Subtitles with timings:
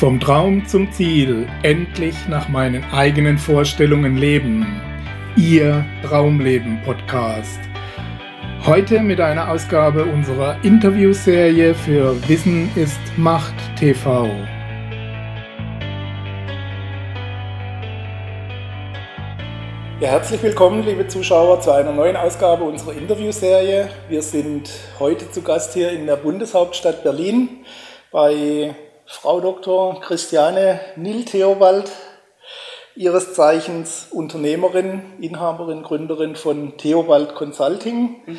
[0.00, 4.80] Vom Traum zum Ziel, endlich nach meinen eigenen Vorstellungen leben.
[5.36, 7.60] Ihr Traumleben Podcast.
[8.64, 14.24] Heute mit einer Ausgabe unserer Interviewserie für Wissen ist Macht TV.
[20.00, 23.90] Ja, herzlich willkommen, liebe Zuschauer, zu einer neuen Ausgabe unserer Interviewserie.
[24.08, 27.50] Wir sind heute zu Gast hier in der Bundeshauptstadt Berlin
[28.10, 28.74] bei
[29.12, 30.00] Frau Dr.
[30.00, 31.90] Christiane Nil-Theobald,
[32.94, 38.38] ihres Zeichens Unternehmerin, Inhaberin, Gründerin von Theobald Consulting, mhm.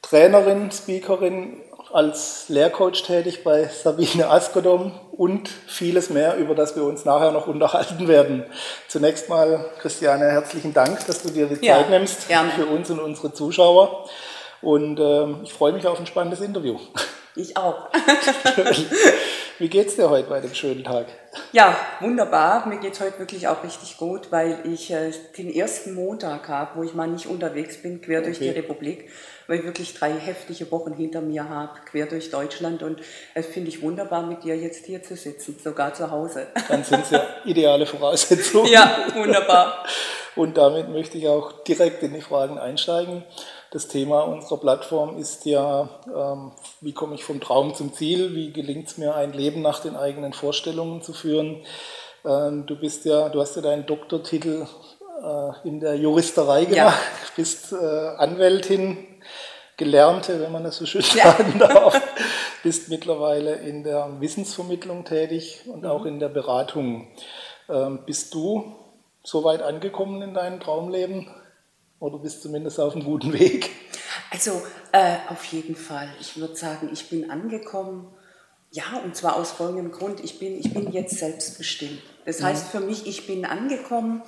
[0.00, 1.60] Trainerin, Speakerin,
[1.92, 7.48] als Lehrcoach tätig bei Sabine Askodom und vieles mehr, über das wir uns nachher noch
[7.48, 8.44] unterhalten werden.
[8.86, 12.52] Zunächst mal, Christiane, herzlichen Dank, dass du dir die ja, Zeit nimmst gerne.
[12.52, 14.08] für uns und unsere Zuschauer.
[14.62, 16.78] Und äh, ich freue mich auf ein spannendes Interview.
[17.34, 17.88] Ich auch.
[19.58, 21.06] Wie geht's dir heute bei dem schönen Tag?
[21.52, 22.66] Ja, wunderbar.
[22.66, 26.82] Mir geht's heute wirklich auch richtig gut, weil ich äh, den ersten Montag habe, wo
[26.82, 28.26] ich mal nicht unterwegs bin, quer okay.
[28.26, 29.10] durch die Republik,
[29.46, 32.82] weil ich wirklich drei heftige Wochen hinter mir habe, quer durch Deutschland.
[32.82, 33.00] Und
[33.34, 36.48] es finde ich wunderbar, mit dir jetzt hier zu sitzen, sogar zu Hause.
[36.68, 38.70] Dann sind es ja ideale Voraussetzungen.
[38.70, 39.86] Ja, wunderbar.
[40.36, 43.24] Und damit möchte ich auch direkt in die Fragen einsteigen.
[43.72, 48.52] Das Thema unserer Plattform ist ja, ähm, wie komme ich vom Traum zum Ziel, wie
[48.52, 51.64] gelingt es mir, ein Leben nach den eigenen Vorstellungen zu führen.
[52.22, 54.66] Ähm, du bist ja, du hast ja deinen Doktortitel
[55.22, 56.94] äh, in der Juristerei gemacht, ja.
[57.36, 57.76] bist äh,
[58.18, 58.98] Anwältin,
[59.78, 61.32] Gelernte, wenn man das so schön ja.
[61.32, 61.98] sagen darf,
[62.62, 65.88] bist mittlerweile in der Wissensvermittlung tätig und mhm.
[65.88, 67.08] auch in der Beratung.
[67.70, 68.76] Ähm, bist du
[69.24, 71.30] so weit angekommen in deinem Traumleben?
[72.02, 73.70] Oder bist zumindest auf einem guten Weg?
[74.30, 74.60] Also
[74.90, 76.08] äh, auf jeden Fall.
[76.20, 78.12] Ich würde sagen, ich bin angekommen.
[78.72, 80.18] Ja, und zwar aus folgendem Grund.
[80.18, 82.02] Ich bin, ich bin jetzt selbstbestimmt.
[82.24, 82.46] Das mhm.
[82.46, 84.22] heißt für mich, ich bin angekommen.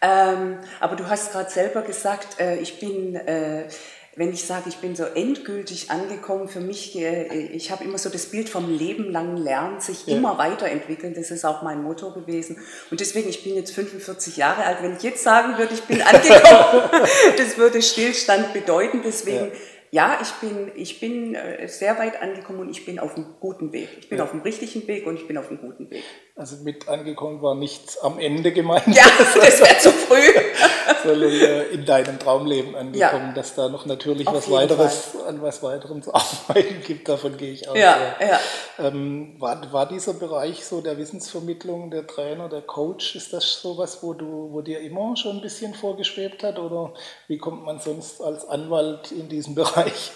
[0.00, 3.68] Ähm, aber du hast gerade selber gesagt, äh, ich bin äh,
[4.18, 8.10] wenn ich sage, ich bin so endgültig angekommen, für mich, äh, ich habe immer so
[8.10, 10.16] das Bild vom Leben lang Lernen, sich ja.
[10.16, 12.58] immer weiterentwickeln, das ist auch mein Motto gewesen.
[12.90, 16.02] Und deswegen, ich bin jetzt 45 Jahre alt, wenn ich jetzt sagen würde, ich bin
[16.02, 16.90] angekommen,
[17.38, 19.02] das würde Stillstand bedeuten.
[19.04, 19.52] Deswegen ja
[19.90, 23.72] ja, ich bin, ich bin äh, sehr weit angekommen und ich bin auf einem guten
[23.72, 23.88] Weg.
[24.00, 24.24] Ich bin ja.
[24.24, 26.02] auf dem richtigen Weg und ich bin auf einem guten Weg.
[26.36, 28.86] Also mit angekommen war nichts am Ende gemeint.
[28.86, 30.22] Ja, das wäre zu früh.
[31.02, 33.32] Sondern äh, in deinem Traumleben angekommen, ja.
[33.32, 37.08] dass da noch natürlich was weiteres, an was weiterem zu arbeiten gibt.
[37.08, 37.76] Davon gehe ich aus.
[37.76, 38.38] Ja, ja.
[38.78, 44.02] Ähm, war, war dieser Bereich so der Wissensvermittlung, der Trainer, der Coach, ist das sowas,
[44.02, 46.58] wo du, wo dir immer schon ein bisschen vorgeschwebt hat?
[46.58, 46.92] Oder
[47.26, 49.77] wie kommt man sonst als Anwalt in diesen Bereich?
[49.84, 50.12] Bereich?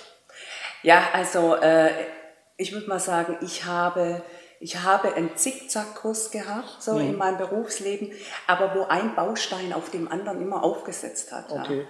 [0.83, 1.91] Ja, also äh,
[2.57, 4.23] ich würde mal sagen, ich habe,
[4.61, 7.01] ich habe einen Zickzackkurs gehabt, so mhm.
[7.01, 8.13] in meinem Berufsleben,
[8.47, 11.51] aber wo ein Baustein auf dem anderen immer aufgesetzt hat.
[11.51, 11.81] Okay.
[11.81, 11.87] Ja.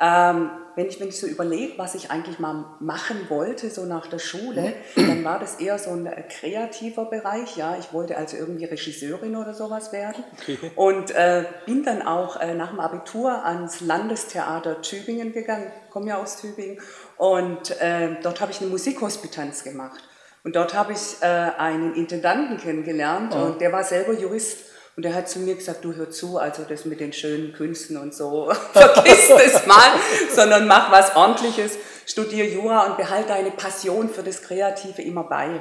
[0.00, 4.08] Ähm, wenn, ich, wenn ich so überlege, was ich eigentlich mal machen wollte, so nach
[4.08, 5.06] der Schule, mhm.
[5.06, 7.56] dann war das eher so ein äh, kreativer Bereich.
[7.56, 10.24] Ja, ich wollte also irgendwie Regisseurin oder sowas werden.
[10.42, 10.58] Okay.
[10.74, 16.18] Und äh, bin dann auch äh, nach dem Abitur ans Landestheater Tübingen gegangen, komme ja
[16.20, 16.80] aus Tübingen.
[17.16, 20.02] Und äh, dort habe ich eine Musikhospitanz gemacht.
[20.42, 23.44] Und dort habe ich äh, einen Intendanten kennengelernt oh.
[23.44, 24.73] und der war selber Jurist.
[24.96, 27.96] Und er hat zu mir gesagt, du hör zu, also das mit den schönen Künsten
[27.96, 29.90] und so, vergiss das mal,
[30.34, 35.60] sondern mach was ordentliches studiere Jura und behalte deine Passion für das Kreative immer bei.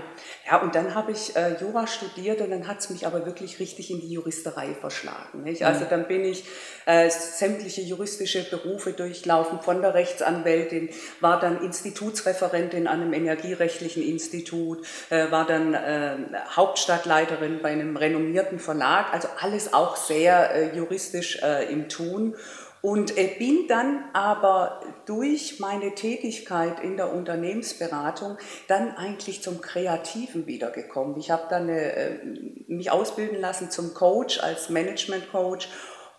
[0.49, 3.59] Ja, und dann habe ich äh, Jura studiert und dann hat es mich aber wirklich
[3.59, 5.43] richtig in die Juristerei verschlagen.
[5.43, 5.65] Nicht?
[5.65, 5.89] Also mhm.
[5.89, 6.45] dann bin ich
[6.85, 10.89] äh, sämtliche juristische Berufe durchlaufen, von der Rechtsanwältin,
[11.21, 16.17] war dann Institutsreferentin an einem energierechtlichen Institut, äh, war dann äh,
[16.55, 22.35] Hauptstadtleiterin bei einem renommierten Verlag, also alles auch sehr äh, juristisch äh, im Tun.
[22.81, 31.17] Und bin dann aber durch meine Tätigkeit in der Unternehmensberatung dann eigentlich zum Kreativen wiedergekommen.
[31.17, 32.19] Ich habe dann eine, äh,
[32.67, 35.69] mich ausbilden lassen zum Coach als Management Coach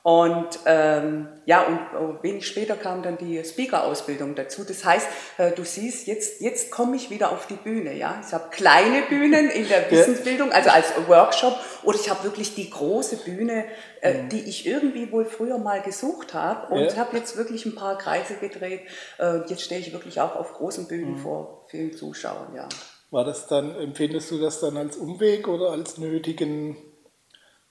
[0.04, 4.62] und ähm, ja, und oh, wenig später kam dann die Speaker-Ausbildung dazu.
[4.62, 5.08] Das heißt,
[5.38, 7.96] äh, du siehst, jetzt, jetzt komme ich wieder auf die Bühne.
[7.96, 8.22] Ja?
[8.22, 12.68] Ich habe kleine Bühnen in der Wissensbildung, also als Workshop, oder ich habe wirklich die
[12.68, 13.64] große Bühne,
[14.02, 14.28] äh, mhm.
[14.28, 16.74] die ich irgendwie wohl früher mal gesucht habe.
[16.74, 16.96] Und ja.
[16.96, 18.82] habe jetzt wirklich ein paar Kreise gedreht.
[19.18, 21.18] Äh, jetzt stehe ich wirklich auch auf großen Bühnen mhm.
[21.18, 22.54] vor vielen Zuschauern.
[22.54, 22.68] Ja.
[23.10, 26.76] War das dann, empfindest du das dann als Umweg oder als nötigen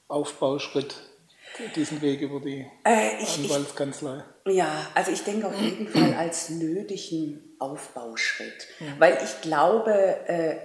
[0.08, 0.96] Aufbauschritt?
[1.76, 4.24] Diesen Weg über die äh, ich, Anwaltskanzlei?
[4.46, 9.00] Ich, ja, also ich denke auf jeden Fall als nötigen Aufbauschritt, mhm.
[9.00, 9.92] weil ich glaube,
[10.28, 10.56] äh,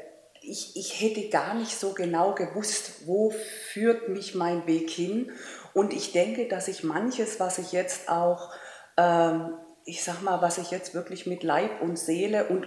[0.41, 3.31] ich, ich hätte gar nicht so genau gewusst, wo
[3.73, 5.33] führt mich mein Weg hin.
[5.75, 8.53] Und ich denke, dass ich manches, was ich jetzt auch,
[8.97, 9.55] ähm,
[9.85, 12.67] ich sag mal, was ich jetzt wirklich mit Leib und Seele und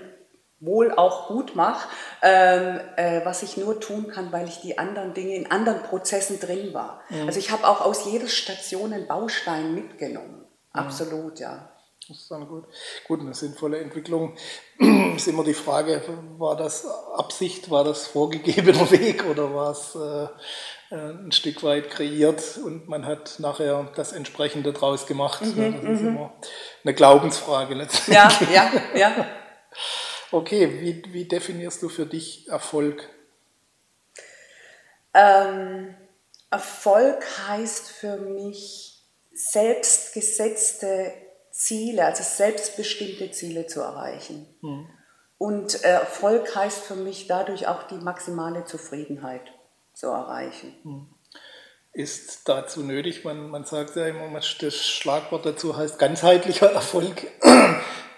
[0.61, 1.89] wohl auch gut mache,
[2.21, 6.39] ähm, äh, was ich nur tun kann, weil ich die anderen Dinge in anderen Prozessen
[6.39, 7.01] drin war.
[7.09, 7.27] Mhm.
[7.27, 10.45] Also ich habe auch aus jeder Station einen Baustein mitgenommen.
[10.73, 10.79] Mhm.
[10.79, 11.67] Absolut, ja.
[12.07, 12.65] Das ist dann gut.
[13.07, 14.35] Gut, eine sinnvolle Entwicklung
[15.15, 16.01] ist immer die Frage,
[16.37, 16.85] war das
[17.15, 22.89] Absicht, war das vorgegebener Weg oder war es äh, äh, ein Stück weit kreiert und
[22.89, 25.41] man hat nachher das entsprechende draus gemacht.
[25.41, 26.07] Mhm, das ist mhm.
[26.07, 26.33] immer
[26.83, 28.15] eine Glaubensfrage letztendlich.
[28.15, 29.25] Ja, ja, ja.
[30.31, 33.09] Okay, wie, wie definierst du für dich Erfolg?
[35.13, 35.93] Ähm,
[36.49, 41.13] Erfolg heißt für mich selbstgesetzte
[41.51, 44.47] Ziele, also selbstbestimmte Ziele zu erreichen.
[44.61, 44.87] Hm.
[45.37, 49.51] Und Erfolg heißt für mich dadurch auch die maximale Zufriedenheit
[49.93, 50.73] zu erreichen.
[50.83, 51.07] Hm.
[51.93, 57.27] Ist dazu nötig, man, man sagt ja immer, das Schlagwort dazu heißt ganzheitlicher Erfolg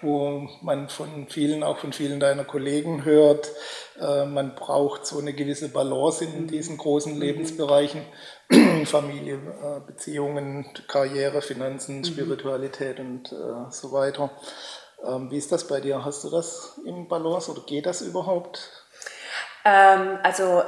[0.04, 3.50] wo man von vielen, auch von vielen deiner Kollegen hört,
[4.00, 6.46] äh, man braucht so eine gewisse Balance in mhm.
[6.48, 7.20] diesen großen mhm.
[7.20, 8.02] Lebensbereichen,
[8.84, 12.04] Familie, äh, Beziehungen, Karriere, Finanzen, mhm.
[12.04, 14.30] Spiritualität und äh, so weiter.
[15.04, 16.04] Ähm, wie ist das bei dir?
[16.04, 18.70] Hast du das im Balance oder geht das überhaupt?
[19.64, 20.62] Ähm, also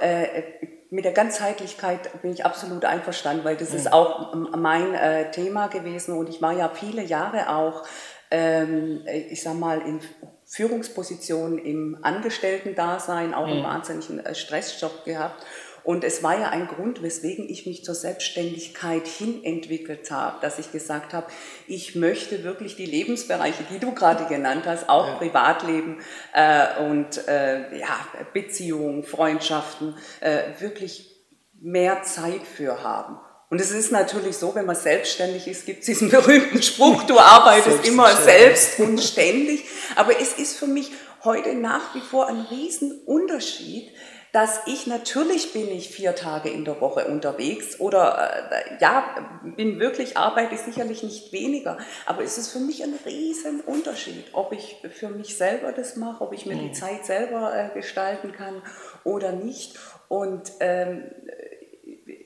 [0.91, 6.17] mit der Ganzheitlichkeit bin ich absolut einverstanden, weil das ist auch mein äh, Thema gewesen
[6.17, 7.85] und ich war ja viele Jahre auch
[8.31, 10.01] ähm, ich sag mal, in
[10.45, 13.65] Führungspositionen im Angestellten-Dasein, auch einen mhm.
[13.65, 15.45] wahnsinnigen äh, Stressjob gehabt.
[15.87, 20.59] Und es war ja ein Grund, weswegen ich mich zur Selbstständigkeit hin entwickelt habe, dass
[20.59, 21.29] ich gesagt habe,
[21.69, 25.15] ich möchte wirklich die Lebensbereiche, die du gerade genannt hast, auch ja.
[25.15, 26.01] Privatleben
[26.35, 28.01] äh, und äh, ja,
[28.33, 31.15] Beziehungen, Freundschaften, äh, wirklich
[31.61, 33.21] mehr Zeit für haben.
[33.49, 37.17] Und es ist natürlich so, wenn man selbstständig ist, gibt es diesen berühmten Spruch, du
[37.21, 39.65] arbeitest immer selbst und ständig.
[39.95, 40.91] Aber es ist für mich
[41.23, 43.93] heute nach wie vor ein Riesenunterschied,
[44.37, 49.81] dass ich natürlich bin ich vier Tage in der Woche unterwegs oder äh, ja, bin
[49.81, 55.09] wirklich, arbeite sicherlich nicht weniger, aber es ist für mich ein Riesenunterschied, ob ich für
[55.09, 56.75] mich selber das mache, ob ich mir die mhm.
[56.75, 58.61] Zeit selber äh, gestalten kann
[59.05, 59.79] oder nicht.
[60.09, 61.05] Und ähm,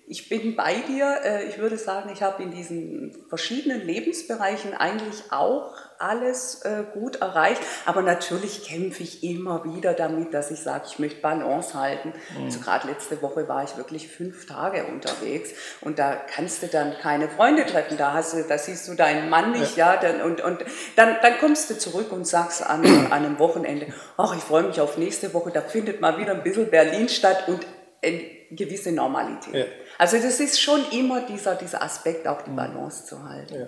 [0.09, 1.21] ich bin bei dir.
[1.23, 7.17] Äh, ich würde sagen, ich habe in diesen verschiedenen Lebensbereichen eigentlich auch alles äh, gut
[7.17, 7.61] erreicht.
[7.85, 12.13] Aber natürlich kämpfe ich immer wieder damit, dass ich sage, ich möchte Balance halten.
[12.37, 12.45] Mhm.
[12.45, 15.51] Also gerade letzte Woche war ich wirklich fünf Tage unterwegs
[15.81, 17.97] und da kannst du dann keine Freunde treffen.
[17.97, 19.95] Da hast du, da siehst du deinen Mann nicht, ja.
[19.95, 20.65] ja dann, und und
[20.97, 24.81] dann, dann kommst du zurück und sagst an, an einem Wochenende, ach, ich freue mich
[24.81, 25.51] auf nächste Woche.
[25.51, 27.67] Da findet mal wieder ein bisschen Berlin statt und
[28.03, 29.55] eine gewisse Normalität.
[29.55, 29.65] Ja.
[29.99, 32.57] Also das ist schon immer dieser, dieser Aspekt, auch die mhm.
[32.57, 33.55] Balance zu halten.
[33.55, 33.67] Ja.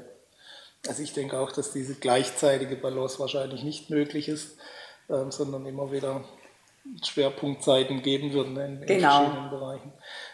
[0.88, 4.56] Also ich denke auch, dass diese gleichzeitige Balance wahrscheinlich nicht möglich ist,
[5.08, 6.24] ähm, sondern immer wieder
[7.02, 9.18] Schwerpunktzeiten geben würden in, in genau.
[9.18, 9.92] verschiedenen Bereichen.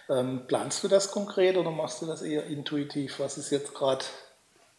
[0.09, 3.21] Ähm, planst du das konkret oder machst du das eher intuitiv?
[3.21, 4.05] Was ist jetzt gerade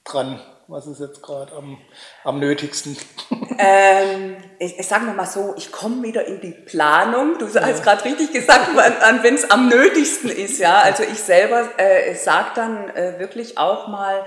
[0.04, 0.42] dran?
[0.68, 1.77] Was ist jetzt gerade am,
[2.24, 2.98] am nötigsten?
[3.62, 7.38] Ähm, ich, ich sage mal so, ich komme wieder in die Planung.
[7.39, 7.71] Du hast ja.
[7.71, 10.59] gerade richtig gesagt, wenn es am nötigsten ist.
[10.59, 14.23] Ja, also ich selber äh, sage dann äh, wirklich auch mal,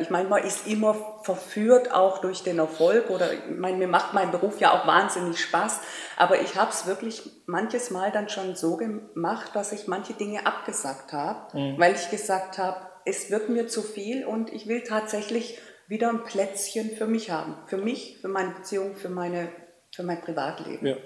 [0.00, 4.14] ich meine, man ist immer verführt auch durch den Erfolg oder ich meine, mir macht
[4.14, 5.80] mein Beruf ja auch wahnsinnig Spaß,
[6.16, 10.46] aber ich habe es wirklich manches Mal dann schon so gemacht, dass ich manche Dinge
[10.46, 11.78] abgesagt habe, mhm.
[11.78, 15.58] weil ich gesagt habe, es wird mir zu viel und ich will tatsächlich
[15.88, 17.56] wieder ein Plätzchen für mich haben.
[17.66, 19.48] Für mich, für meine Beziehung, für, meine,
[19.94, 20.86] für mein Privatleben.
[20.86, 20.96] Ja.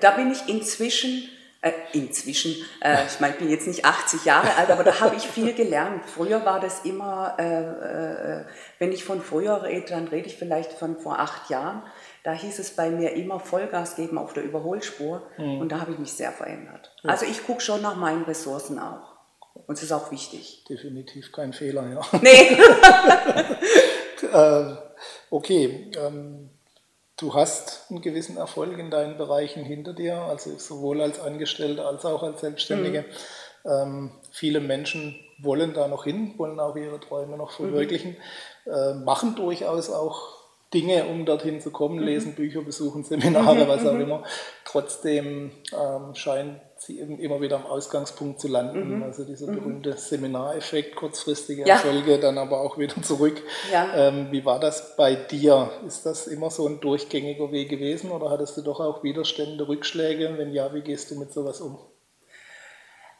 [0.00, 1.28] Da bin ich inzwischen,
[1.62, 5.16] äh, inzwischen, äh, ich meine, ich bin jetzt nicht 80 Jahre alt, aber da habe
[5.16, 6.04] ich viel gelernt.
[6.06, 8.44] Früher war das immer, äh, äh,
[8.78, 11.82] wenn ich von früher rede, dann rede ich vielleicht von vor acht Jahren.
[12.24, 15.60] Da hieß es bei mir immer Vollgas geben auf der Überholspur mhm.
[15.60, 16.94] und da habe ich mich sehr verändert.
[17.02, 17.10] Ja.
[17.10, 19.16] Also ich gucke schon nach meinen Ressourcen auch.
[19.66, 20.64] Und es ist auch wichtig.
[20.68, 22.00] Definitiv kein Fehler, ja.
[22.20, 22.58] Nee.
[24.32, 24.76] äh,
[25.30, 26.49] okay, ähm,
[27.20, 32.04] du hast einen gewissen Erfolg in deinen Bereichen hinter dir, also sowohl als Angestellte als
[32.04, 33.02] auch als Selbstständige.
[33.64, 33.70] Mhm.
[33.70, 38.16] Ähm, viele Menschen wollen da noch hin, wollen auch ihre Träume noch verwirklichen,
[38.64, 38.72] mhm.
[38.72, 40.40] äh, machen durchaus auch
[40.72, 42.04] Dinge, um dorthin zu kommen, mhm.
[42.04, 44.00] lesen Bücher, besuchen Seminare, mhm, was auch mhm.
[44.00, 44.22] immer.
[44.64, 48.96] Trotzdem ähm, scheint immer wieder am Ausgangspunkt zu landen.
[48.96, 49.02] Mhm.
[49.02, 49.56] Also dieser mhm.
[49.56, 51.74] berühmte Seminareffekt, kurzfristige ja.
[51.74, 53.42] Erfolge, dann aber auch wieder zurück.
[53.70, 53.92] Ja.
[53.94, 55.70] Ähm, wie war das bei dir?
[55.86, 60.38] Ist das immer so ein durchgängiger Weg gewesen oder hattest du doch auch Widerstände, Rückschläge?
[60.38, 61.78] Wenn ja, wie gehst du mit sowas um?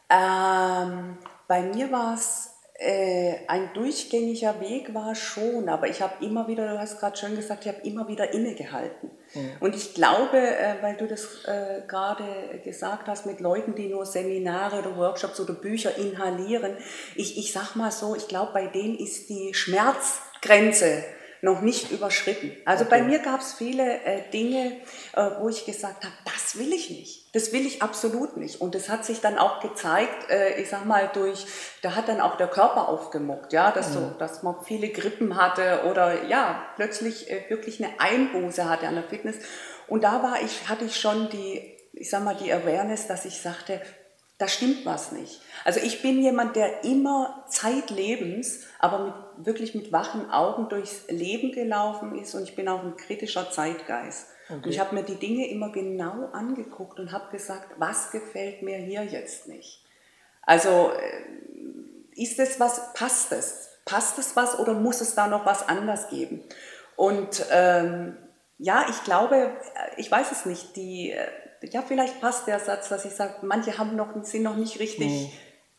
[0.09, 2.50] Ähm, bei mir war es
[2.83, 7.37] äh, ein durchgängiger Weg war schon, aber ich habe immer wieder, du hast gerade schön
[7.37, 9.11] gesagt, ich habe immer wieder innegehalten.
[9.35, 9.51] Mhm.
[9.61, 12.25] Und ich glaube, äh, weil du das äh, gerade
[12.65, 16.75] gesagt hast, mit Leuten, die nur Seminare oder Workshops oder Bücher inhalieren,
[17.17, 21.05] ich, ich sag mal so, ich glaube, bei denen ist die Schmerzgrenze
[21.43, 22.53] noch nicht überschritten.
[22.65, 22.99] Also okay.
[22.99, 24.77] bei mir gab es viele äh, Dinge,
[25.15, 27.35] äh, wo ich gesagt habe, das will ich nicht.
[27.35, 28.61] Das will ich absolut nicht.
[28.61, 31.47] Und das hat sich dann auch gezeigt, äh, ich sag mal, durch,
[31.83, 33.95] da hat dann auch der Körper aufgemuckt, ja, dass, mhm.
[33.95, 38.97] so, dass man viele Grippen hatte oder ja, plötzlich äh, wirklich eine Einbuße hatte an
[38.97, 39.37] der Fitness.
[39.87, 43.41] Und da war ich, hatte ich schon die, ich sag mal, die Awareness, dass ich
[43.41, 43.81] sagte,
[44.41, 45.43] da stimmt was nicht.
[45.65, 51.53] Also ich bin jemand, der immer zeitlebens, aber mit, wirklich mit wachen Augen durchs Leben
[51.53, 54.29] gelaufen ist und ich bin auch ein kritischer Zeitgeist.
[54.47, 54.55] Okay.
[54.55, 58.79] Und ich habe mir die Dinge immer genau angeguckt und habe gesagt, was gefällt mir
[58.79, 59.85] hier jetzt nicht?
[60.41, 63.69] Also äh, ist es was, passt es?
[63.85, 66.43] Passt es was oder muss es da noch was anders geben?
[66.97, 68.17] Und ähm,
[68.57, 69.53] ja, ich glaube,
[69.99, 71.29] ich weiß es nicht, die äh,
[71.63, 75.09] ja, vielleicht passt der Satz, dass ich sage, manche haben noch, sind noch nicht richtig,
[75.09, 75.31] mhm.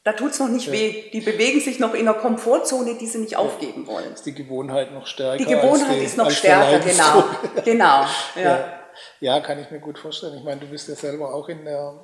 [0.03, 0.73] da tut es noch nicht ja.
[0.73, 1.09] weh.
[1.11, 3.39] Die bewegen sich noch in einer Komfortzone, die sie nicht ja.
[3.39, 4.13] aufgeben wollen.
[4.13, 5.38] Ist die Gewohnheit noch stärker?
[5.38, 7.23] Die Gewohnheit die, ist noch stärker, genau.
[7.63, 8.05] genau.
[8.35, 8.73] Ja.
[9.19, 9.39] ja.
[9.39, 10.38] Kann ich mir gut vorstellen.
[10.38, 12.00] Ich meine, du bist ja selber auch in der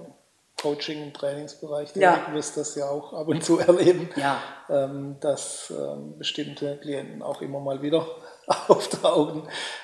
[0.60, 2.25] Coaching- und Trainingsbereich ja.
[2.27, 4.41] du wirst das ja auch ab und zu erleben, ja.
[4.69, 8.07] ähm, dass ähm, bestimmte Klienten auch immer mal wieder
[8.68, 9.44] auftauchen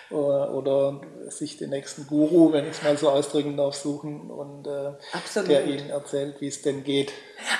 [0.09, 4.67] oder, oder, sich den nächsten Guru, wenn ich es mal so ausdrücken darf, suchen und
[4.67, 4.93] äh,
[5.45, 7.11] der ihnen erzählt, wie es denn geht.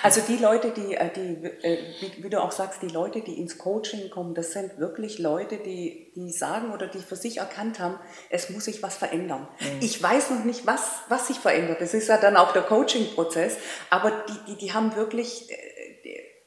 [0.02, 3.38] Also die Leute, die, äh, die äh, wie, wie, du auch sagst, die Leute, die
[3.38, 7.80] ins Coaching kommen, das sind wirklich Leute, die, die sagen oder die für sich erkannt
[7.80, 9.48] haben, es muss sich was verändern.
[9.60, 9.80] Mhm.
[9.82, 11.82] Ich weiß noch nicht, was, was sich verändert.
[11.82, 13.58] Das ist ja dann auch der Coaching-Prozess,
[13.90, 15.56] aber die, die, die haben wirklich, äh,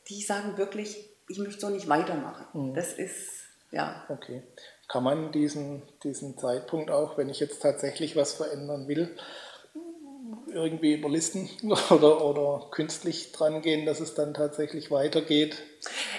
[0.09, 2.47] die sagen wirklich, ich möchte so nicht weitermachen.
[2.55, 2.75] Mhm.
[2.75, 3.46] Das ist
[3.77, 4.05] ja.
[4.09, 4.43] Okay.
[4.89, 9.17] Kann man diesen, diesen Zeitpunkt auch, wenn ich jetzt tatsächlich was verändern will,
[10.53, 11.49] irgendwie überlisten
[11.91, 15.63] oder, oder künstlich dran gehen, dass es dann tatsächlich weitergeht?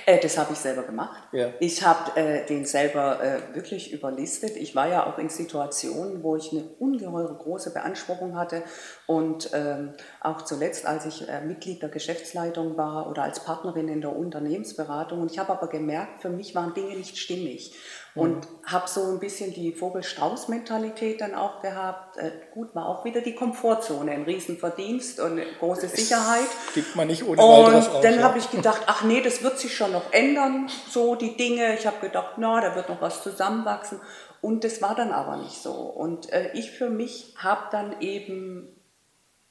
[0.05, 1.21] Äh, das habe ich selber gemacht.
[1.31, 1.53] Ja.
[1.59, 4.55] Ich habe äh, den selber äh, wirklich überlistet.
[4.55, 8.63] Ich war ja auch in Situationen, wo ich eine ungeheure große Beanspruchung hatte
[9.05, 14.01] und ähm, auch zuletzt, als ich äh, Mitglied der Geschäftsleitung war oder als Partnerin in
[14.01, 15.21] der Unternehmensberatung.
[15.21, 17.73] Und ich habe aber gemerkt, für mich waren Dinge nicht stimmig.
[18.17, 18.71] Und mhm.
[18.71, 22.17] habe so ein bisschen die Vogel-Strauß-Mentalität dann auch gehabt.
[22.17, 26.47] Äh, gut, war auch wieder die Komfortzone, ein Riesenverdienst und große Sicherheit.
[26.65, 28.23] Das gibt man nicht ohne und weiteres Und dann ja.
[28.23, 31.75] habe ich gedacht, ach nee, das wird sich schon noch ändern, so die Dinge.
[31.75, 33.99] Ich habe gedacht, na, da wird noch was zusammenwachsen.
[34.41, 35.73] Und das war dann aber nicht so.
[35.73, 38.75] Und äh, ich für mich habe dann eben,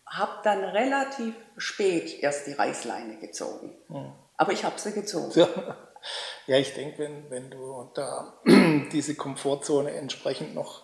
[0.06, 3.76] habe dann relativ spät erst die Reißleine gezogen.
[3.88, 4.12] Mhm.
[4.36, 5.32] Aber ich habe sie gezogen.
[5.34, 5.48] Ja.
[6.46, 8.34] Ja, ich denke, wenn, wenn du da
[8.92, 10.82] diese Komfortzone entsprechend noch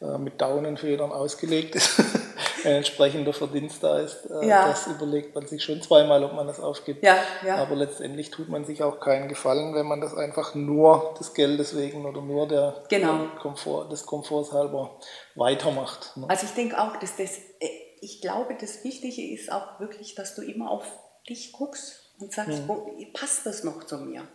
[0.00, 2.00] äh, mit Daunenfedern ausgelegt ist,
[2.64, 4.66] ein entsprechender Verdienst da ist, äh, ja.
[4.68, 7.04] das überlegt man sich schon zweimal, ob man das aufgibt.
[7.04, 7.56] Ja, ja.
[7.56, 11.76] Aber letztendlich tut man sich auch keinen Gefallen, wenn man das einfach nur des Geldes
[11.76, 13.18] wegen oder nur der, genau.
[13.18, 14.98] der Komfort, des Komforts halber
[15.36, 16.16] weitermacht.
[16.16, 16.28] Ne?
[16.28, 17.68] Also ich denke auch, dass das, äh,
[18.00, 20.84] ich glaube, das Wichtige ist auch wirklich, dass du immer auf
[21.28, 22.68] dich guckst und sagst, mhm.
[22.68, 24.26] wo, passt das noch zu mir?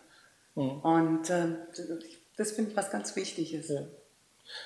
[0.55, 0.79] Mhm.
[0.81, 1.47] Und äh,
[2.37, 3.69] das finde ich was ganz Wichtiges.
[3.69, 3.81] Ja.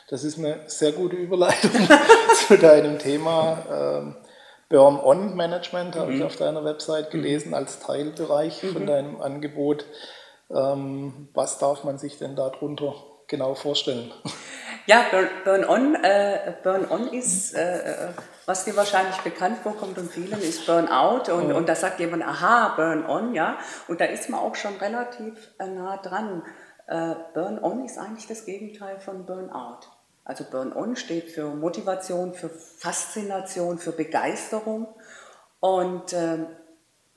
[0.09, 1.71] Das ist eine sehr gute Überleitung
[2.47, 3.65] zu deinem Thema.
[3.69, 4.15] Ähm,
[4.69, 6.17] Burn-on-Management habe mhm.
[6.17, 7.55] ich auf deiner Website gelesen mhm.
[7.55, 8.73] als Teilbereich mhm.
[8.73, 9.85] von deinem Angebot.
[10.49, 12.95] Ähm, was darf man sich denn darunter
[13.27, 14.11] genau vorstellen?
[14.87, 15.03] Ja,
[15.43, 18.09] Burn-on äh, Burn -on ist, äh,
[18.45, 21.31] was dir wahrscheinlich bekannt vorkommt und vielen, ist Burnout.
[21.31, 21.55] Und, mhm.
[21.55, 23.57] und da sagt jemand, aha, Burn-on, ja.
[23.87, 26.43] Und da ist man auch schon relativ äh, nah dran.
[26.85, 29.87] Äh, Burn-on ist eigentlich das Gegenteil von Burnout.
[30.23, 34.87] Also Burn-on steht für Motivation, für Faszination, für Begeisterung.
[35.59, 36.45] Und äh,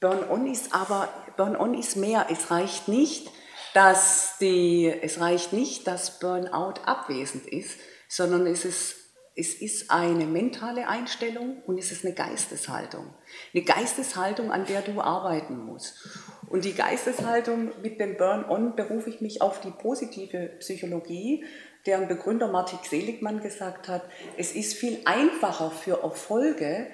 [0.01, 2.27] Burn-on ist aber, Burn-on ist mehr.
[2.31, 3.31] Es reicht nicht,
[3.75, 8.97] dass die, es reicht nicht, dass Burnout abwesend ist, sondern es ist,
[9.37, 13.15] es ist eine mentale Einstellung und es ist eine Geisteshaltung.
[13.55, 16.09] Eine Geisteshaltung, an der du arbeiten musst.
[16.49, 21.45] Und die Geisteshaltung mit dem Burn-on berufe ich mich auf die positive Psychologie,
[21.87, 24.03] deren Begründer Martin Seligmann gesagt hat,
[24.37, 26.89] es ist viel einfacher für Erfolge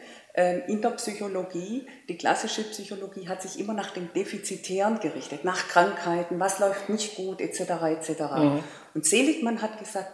[0.67, 6.41] in der Psychologie, die klassische Psychologie hat sich immer nach dem Defizitären gerichtet, nach Krankheiten,
[6.41, 7.61] was läuft nicht gut, etc.
[7.61, 8.21] etc.
[8.37, 8.65] Mhm.
[8.95, 10.11] Und Seligmann hat gesagt,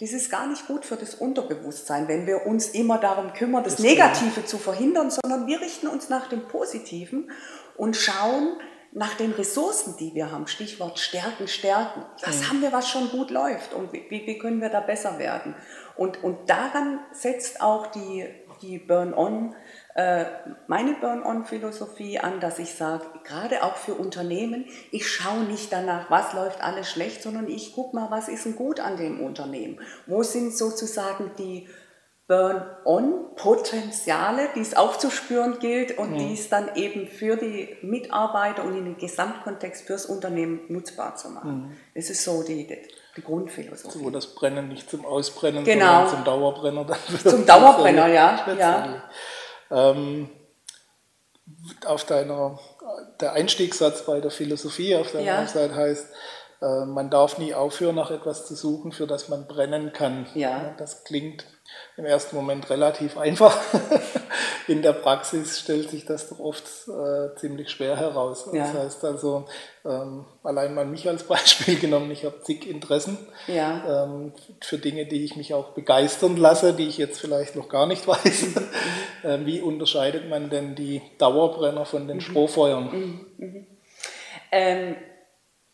[0.00, 3.76] das ist gar nicht gut für das Unterbewusstsein, wenn wir uns immer darum kümmern, das,
[3.76, 7.30] das Negative zu verhindern, sondern wir richten uns nach dem Positiven
[7.76, 8.56] und schauen
[8.92, 10.46] nach den Ressourcen, die wir haben.
[10.46, 12.04] Stichwort Stärken, Stärken.
[12.24, 12.48] Was mhm.
[12.48, 15.54] haben wir, was schon gut läuft und wie, wie können wir da besser werden?
[15.96, 18.26] Und, und daran setzt auch die
[18.62, 19.54] die Burn-on,
[19.94, 20.24] äh,
[20.68, 26.32] meine Burn-on-Philosophie an, dass ich sage, gerade auch für Unternehmen, ich schaue nicht danach, was
[26.32, 29.78] läuft alles schlecht, sondern ich gucke mal, was ist denn gut an dem Unternehmen?
[30.06, 31.68] Wo sind sozusagen die
[32.28, 36.18] Burn-on-Potenziale, die es aufzuspüren gilt und mhm.
[36.18, 41.28] die es dann eben für die Mitarbeiter und in den Gesamtkontext fürs Unternehmen nutzbar zu
[41.28, 41.52] machen.
[41.52, 41.72] Mhm.
[41.94, 42.66] Das ist so die,
[43.16, 44.00] die Grundphilosophie.
[44.00, 45.84] Wo das Brennen nicht zum Ausbrennen, genau.
[45.84, 46.84] sondern zum Dauerbrenner.
[46.84, 48.46] Dann zum Dauerbrenner, ja.
[48.58, 49.02] ja.
[49.70, 50.30] Ähm,
[51.84, 52.58] auf deiner,
[53.20, 55.40] der Einstiegssatz bei der Philosophie auf deiner ja.
[55.42, 56.06] Website heißt,
[56.62, 60.26] äh, man darf nie aufhören, nach etwas zu suchen, für das man brennen kann.
[60.34, 60.74] Ja.
[60.78, 61.44] Das klingt
[61.96, 63.58] im ersten Moment relativ einfach.
[64.68, 68.48] In der Praxis stellt sich das doch oft äh, ziemlich schwer heraus.
[68.52, 68.64] Ja.
[68.64, 69.46] Das heißt also,
[69.84, 74.04] ähm, allein mal mich als Beispiel genommen, ich habe zig Interessen ja.
[74.04, 77.86] ähm, für Dinge, die ich mich auch begeistern lasse, die ich jetzt vielleicht noch gar
[77.86, 78.42] nicht weiß.
[78.54, 79.28] Mhm.
[79.28, 82.22] äh, wie unterscheidet man denn die Dauerbrenner von den mhm.
[82.22, 82.84] Strohfeuern?
[82.84, 83.26] Mhm.
[83.38, 83.66] mhm.
[84.54, 84.96] Ähm,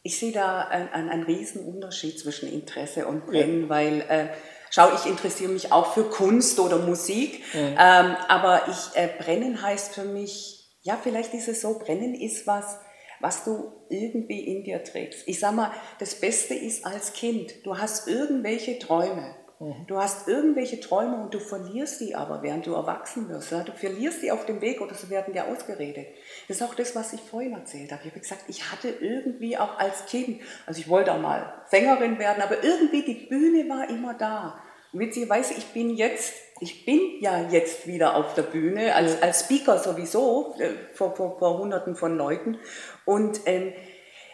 [0.02, 3.69] ich sehe da einen, einen riesen Unterschied zwischen Interesse und Brennen, ja.
[3.69, 4.28] weil äh,
[4.71, 7.76] schau, ich interessiere mich auch für Kunst oder Musik, mhm.
[7.78, 12.47] ähm, aber ich, äh, brennen heißt für mich, ja, vielleicht ist es so, brennen ist
[12.47, 12.78] was,
[13.21, 15.26] was du irgendwie in dir trägst.
[15.26, 19.35] Ich sag mal, das Beste ist als Kind, du hast irgendwelche Träume.
[19.61, 19.87] Mhm.
[19.87, 23.50] Du hast irgendwelche Träume und du verlierst die aber, während du erwachsen wirst.
[23.50, 23.62] Ja?
[23.62, 26.07] Du verlierst die auf dem Weg oder sie werden dir ausgeredet.
[26.47, 28.03] Das ist auch das, was ich vorhin erzählt habe.
[28.05, 32.19] Ich habe gesagt, ich hatte irgendwie auch als Kind, also ich wollte auch mal Sängerin
[32.19, 34.62] werden, aber irgendwie die Bühne war immer da.
[34.93, 39.41] Und witzigerweise, ich bin jetzt, ich bin ja jetzt wieder auf der Bühne, als, als
[39.41, 42.59] Speaker sowieso, äh, vor, vor, vor Hunderten von Leuten.
[43.05, 43.73] Und ähm,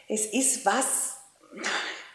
[0.09, 1.17] es ist was,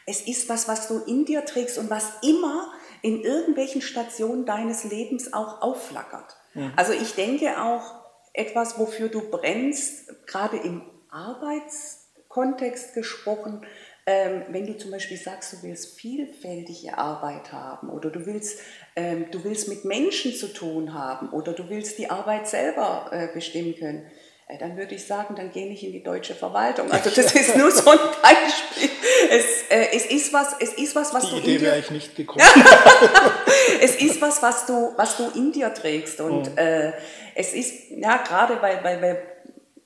[0.06, 4.84] es ist was, was du in dir trägst und was immer in irgendwelchen Stationen deines
[4.84, 6.36] Lebens auch aufflackert.
[6.54, 6.74] Mhm.
[6.76, 7.96] Also ich denke auch
[8.34, 13.66] etwas, wofür du brennst, gerade im Arbeitskontext gesprochen,
[14.06, 18.60] ähm, wenn du zum Beispiel sagst, du willst vielfältige Arbeit haben oder du willst,
[18.96, 23.28] ähm, du willst mit Menschen zu tun haben oder du willst die Arbeit selber äh,
[23.34, 24.10] bestimmen können,
[24.58, 26.92] dann würde ich sagen, dann gehe ich in die deutsche Verwaltung.
[26.92, 28.90] Also das ist nur so ein Beispiel.
[29.30, 31.80] Es, äh, es ist was, es ist was, was die du Idee in dir, wäre
[31.80, 32.44] ich nicht gekommen.
[33.82, 36.60] es ist was, was du, was du in dir trägst und oh.
[36.60, 36.94] äh,
[37.36, 39.22] es ist ja gerade, weil, weil, weil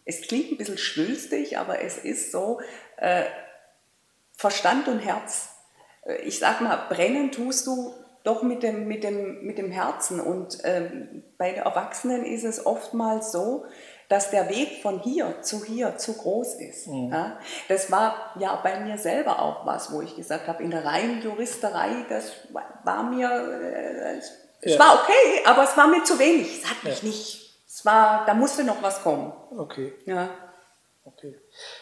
[0.05, 2.61] es klingt ein bisschen schwülstig, aber es ist so
[2.97, 3.23] äh,
[4.37, 5.49] Verstand und Herz.
[6.05, 10.19] Äh, ich sag mal, brennen tust du doch mit dem, mit dem, mit dem Herzen.
[10.19, 13.65] Und ähm, bei den Erwachsenen ist es oftmals so,
[14.13, 16.85] dass der Weg von hier zu hier zu groß ist.
[16.85, 17.11] Mhm.
[17.11, 20.85] Ja, das war ja bei mir selber auch was, wo ich gesagt habe, in der
[20.85, 22.31] reinen Juristerei, das
[22.83, 24.19] war mir, äh,
[24.61, 24.77] es ja.
[24.77, 27.07] war okay, aber es war mir zu wenig, es hat mich ja.
[27.07, 29.33] nicht, es war, da musste noch was kommen.
[29.57, 29.93] Okay.
[30.05, 30.29] Ja.
[31.05, 31.35] Okay.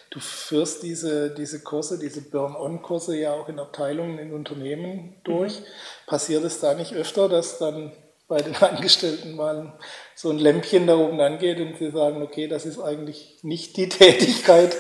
[0.10, 5.60] Du führst diese, diese Kurse, diese Burn-on-Kurse ja auch in Abteilungen, in Unternehmen durch.
[5.60, 5.66] Mhm.
[6.08, 7.92] Passiert es da nicht öfter, dass dann
[8.32, 9.74] bei den Angestellten mal
[10.16, 13.90] so ein Lämpchen da oben angeht und sie sagen, okay, das ist eigentlich nicht die
[13.90, 14.76] Tätigkeit,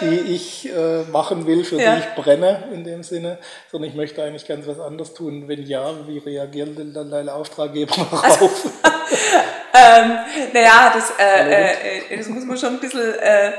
[0.00, 1.96] die ich äh, machen will, für ja.
[1.96, 3.38] die ich brenne in dem Sinne,
[3.70, 5.48] sondern ich möchte eigentlich ganz was anderes tun.
[5.48, 8.64] Wenn ja, wie reagieren denn dann deine Auftraggeber darauf?
[9.74, 10.18] ähm,
[10.52, 13.52] naja, das, äh, äh, das muss man schon ein bisschen äh,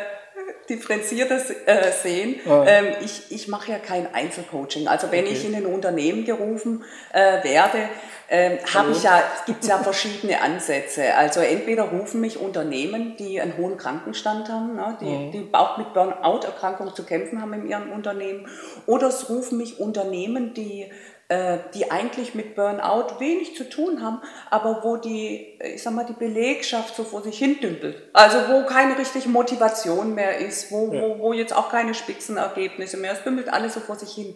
[0.69, 2.39] differenzierter äh, sehen.
[2.47, 2.63] Ah.
[2.67, 4.87] Ähm, ich ich mache ja kein Einzelcoaching.
[4.87, 5.33] Also wenn okay.
[5.33, 7.89] ich in ein Unternehmen gerufen äh, werde,
[8.29, 11.15] ähm, habe ich ja, gibt es ja verschiedene Ansätze.
[11.15, 15.31] Also entweder rufen mich Unternehmen, die einen hohen Krankenstand haben, ne, die, mhm.
[15.31, 18.47] die auch mit Burnout-Erkrankungen zu kämpfen haben in ihrem Unternehmen,
[18.85, 20.89] oder es rufen mich Unternehmen, die
[21.27, 26.05] äh, die eigentlich mit Burnout wenig zu tun haben, aber wo die, ich sag mal,
[26.05, 27.97] die Belegschaft so vor sich hin dümpelt.
[28.13, 31.01] Also wo keine richtige Motivation mehr ist, wo, ja.
[31.01, 34.35] wo, wo jetzt auch keine Spitzenergebnisse mehr, es dümpelt alles so vor sich hin.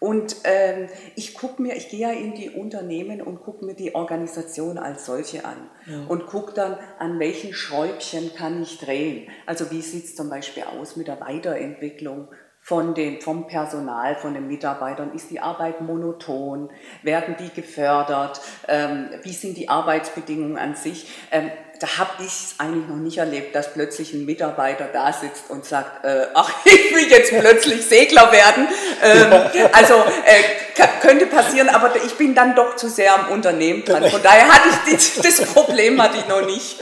[0.00, 3.94] Und ähm, ich gucke mir, ich gehe ja in die Unternehmen und gucke mir die
[3.94, 6.04] Organisation als solche an ja.
[6.08, 9.28] und gucke dann, an welchen Schräubchen kann ich drehen.
[9.46, 12.28] Also wie sieht es zum Beispiel aus mit der Weiterentwicklung
[12.60, 15.14] von dem, vom Personal, von den Mitarbeitern?
[15.14, 16.70] Ist die Arbeit monoton?
[17.02, 18.40] Werden die gefördert?
[18.68, 21.10] Ähm, wie sind die Arbeitsbedingungen an sich?
[21.32, 25.44] Ähm, da habe ich es eigentlich noch nicht erlebt, dass plötzlich ein Mitarbeiter da sitzt
[25.48, 28.68] und sagt, äh, ach, ich will jetzt plötzlich Segler werden.
[29.02, 29.32] Ähm,
[29.72, 34.08] also äh, könnte passieren, aber ich bin dann doch zu sehr am Unternehmen dran.
[34.10, 36.80] Von daher hatte ich das Problem hatte ich noch nicht.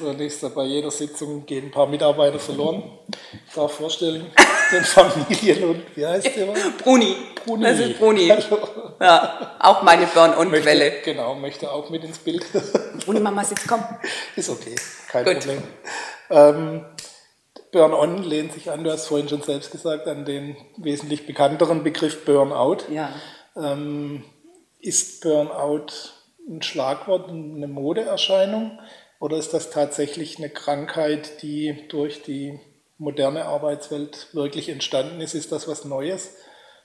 [0.00, 2.84] So, nächster, bei jeder Sitzung gehen ein paar Mitarbeiter verloren.
[3.46, 4.32] Ich darf vorstellen,
[4.72, 6.46] den Familien und wie heißt der?
[6.82, 7.16] Bruni.
[7.44, 7.62] Bruni.
[7.64, 8.28] Das ist Bruni.
[8.28, 8.58] Hallo.
[8.98, 11.02] Ja, auch meine Burn-on-Quelle.
[11.04, 12.46] Genau, möchte auch mit ins Bild.
[13.04, 13.84] Bruni, Mama sitzt, komm.
[14.36, 14.74] Ist okay,
[15.08, 15.40] kein Gut.
[15.40, 15.62] Problem.
[16.30, 16.86] Ähm,
[17.70, 22.24] Burn-on lehnt sich an, du hast vorhin schon selbst gesagt, an den wesentlich bekannteren Begriff
[22.24, 22.84] Burnout.
[22.90, 23.10] Ja.
[23.54, 24.24] Ähm,
[24.80, 25.88] ist Burnout
[26.48, 28.78] ein Schlagwort, eine Modeerscheinung?
[29.20, 32.58] Oder ist das tatsächlich eine Krankheit, die durch die
[32.96, 35.34] moderne Arbeitswelt wirklich entstanden ist?
[35.34, 36.36] Ist das was Neues?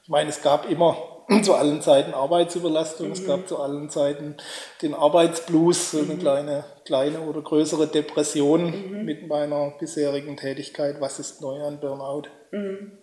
[0.04, 0.98] Ich meine, es gab immer
[1.44, 3.14] zu allen Zeiten Arbeitsüberlastung, mhm.
[3.14, 4.36] es gab zu allen Zeiten
[4.82, 6.20] den Arbeitsblues, so eine mhm.
[6.20, 9.06] kleine, kleine oder größere Depression mhm.
[9.06, 11.00] mit meiner bisherigen Tätigkeit.
[11.00, 12.24] Was ist neu an Burnout?
[12.52, 13.00] Mhm.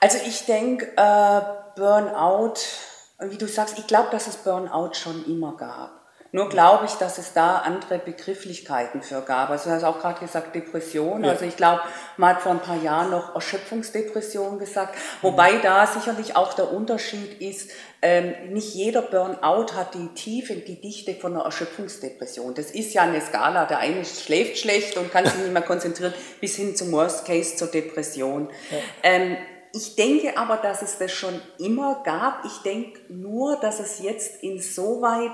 [0.00, 1.40] Also ich denke, äh,
[1.74, 2.60] Burnout,
[3.20, 5.95] wie du sagst, ich glaube, dass es Burnout schon immer gab.
[6.36, 9.48] Nur glaube ich, dass es da andere Begrifflichkeiten für gab.
[9.48, 11.24] Also du hast auch gerade gesagt Depression.
[11.24, 11.30] Ja.
[11.30, 11.80] Also ich glaube,
[12.18, 14.98] man hat vor ein paar Jahren noch Erschöpfungsdepression gesagt.
[15.22, 15.62] Wobei mhm.
[15.62, 17.70] da sicherlich auch der Unterschied ist,
[18.02, 22.52] ähm, nicht jeder Burnout hat die Tiefe, die Dichte von einer Erschöpfungsdepression.
[22.52, 23.64] Das ist ja eine Skala.
[23.64, 27.56] Der eine schläft schlecht und kann sich nicht mehr konzentrieren, bis hin zum Worst Case
[27.56, 28.50] zur Depression.
[28.70, 28.76] Ja.
[29.04, 29.38] Ähm,
[29.72, 32.44] ich denke aber, dass es das schon immer gab.
[32.44, 35.32] Ich denke nur, dass es jetzt insoweit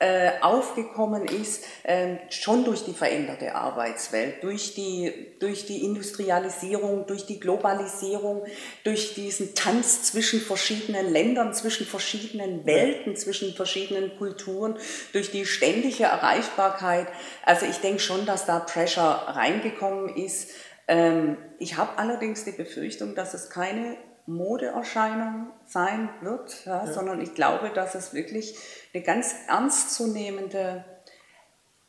[0.00, 7.26] äh, aufgekommen ist, äh, schon durch die veränderte Arbeitswelt, durch die, durch die Industrialisierung, durch
[7.26, 8.46] die Globalisierung,
[8.82, 14.78] durch diesen Tanz zwischen verschiedenen Ländern, zwischen verschiedenen Welten, zwischen verschiedenen Kulturen,
[15.12, 17.06] durch die ständige Erreichbarkeit.
[17.44, 20.50] Also ich denke schon, dass da Pressure reingekommen ist.
[20.88, 23.98] Ähm, ich habe allerdings die Befürchtung, dass es keine
[24.30, 26.92] Modeerscheinung sein wird, ja, ja.
[26.92, 28.56] sondern ich glaube, dass es wirklich
[28.92, 30.84] eine ganz ernstzunehmende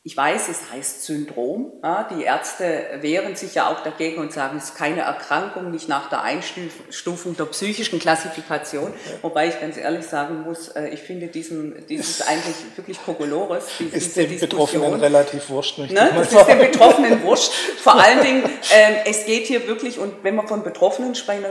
[0.04, 1.74] ich weiß, es heißt Syndrom.
[1.80, 5.88] Ja, die Ärzte wehren sich ja auch dagegen und sagen, es ist keine Erkrankung, nicht
[5.88, 8.92] nach der Einstufung der psychischen Klassifikation.
[9.20, 13.66] Wobei ich ganz ehrlich sagen muss, äh, ich finde diesen, dieses eigentlich wirklich Kokolores.
[13.78, 15.78] Diese, ist dem Betroffenen relativ wurscht.
[15.78, 16.10] Nicht ne?
[16.12, 17.52] Das ist dem Betroffenen wurscht.
[17.52, 18.42] Vor allen Dingen,
[18.74, 21.44] äh, es geht hier wirklich, und wenn man von Betroffenen sprechen,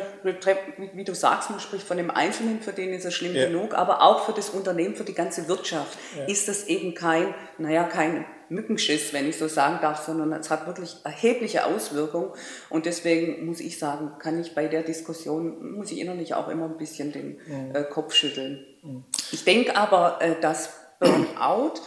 [0.93, 3.45] wie du sagst, man spricht von dem Einzelnen, für den ist es schlimm ja.
[3.45, 6.25] genug, aber auch für das Unternehmen, für die ganze Wirtschaft ja.
[6.25, 10.67] ist das eben kein, naja, kein Mückenschiss, wenn ich so sagen darf, sondern es hat
[10.67, 12.31] wirklich erhebliche Auswirkungen.
[12.69, 16.65] Und deswegen muss ich sagen, kann ich bei der Diskussion, muss ich innerlich auch immer
[16.65, 17.75] ein bisschen den mhm.
[17.75, 18.65] äh, Kopf schütteln.
[18.83, 19.05] Mhm.
[19.31, 21.81] Ich denke aber, äh, dass Burnout,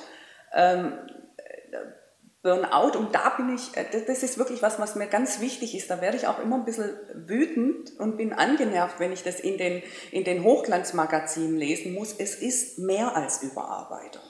[0.54, 0.94] ähm,
[2.42, 5.90] Burnout, und da bin ich, äh, das ist wirklich was, was mir ganz wichtig ist.
[5.90, 9.56] Da werde ich auch immer ein bisschen wütend und bin angenervt, wenn ich das in
[9.56, 12.14] den, in den Hochglanzmagazinen lesen muss.
[12.18, 14.22] Es ist mehr als Überarbeitung.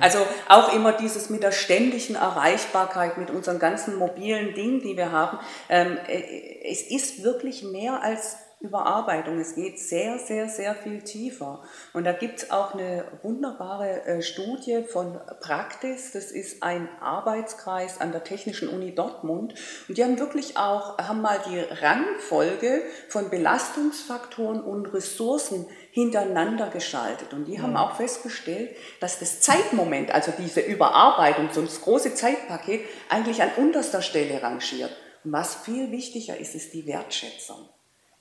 [0.00, 0.18] Also
[0.48, 5.38] auch immer dieses mit der ständigen Erreichbarkeit, mit unseren ganzen mobilen Dingen, die wir haben.
[5.68, 9.38] Ähm, äh, es ist wirklich mehr als Überarbeitung.
[9.38, 11.62] Es geht sehr, sehr, sehr viel tiefer.
[11.92, 16.12] Und da gibt es auch eine wunderbare äh, Studie von Praktis.
[16.12, 19.54] Das ist ein Arbeitskreis an der Technischen Uni Dortmund.
[19.88, 27.32] Und die haben wirklich auch, haben mal die Rangfolge von Belastungsfaktoren und Ressourcen hintereinander geschaltet.
[27.32, 27.78] Und die haben mhm.
[27.78, 34.02] auch festgestellt, dass das Zeitmoment, also diese Überarbeitung, so das große Zeitpaket, eigentlich an unterster
[34.02, 34.94] Stelle rangiert.
[35.24, 37.70] Und was viel wichtiger ist, ist die Wertschätzung.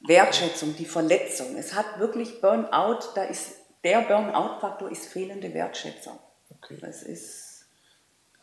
[0.07, 1.57] Wertschätzung, die Verletzung.
[1.57, 6.17] Es hat wirklich Burnout, da ist der Burnout-Faktor ist fehlende Wertschätzung.
[6.49, 6.77] Okay.
[6.79, 7.44] Das ist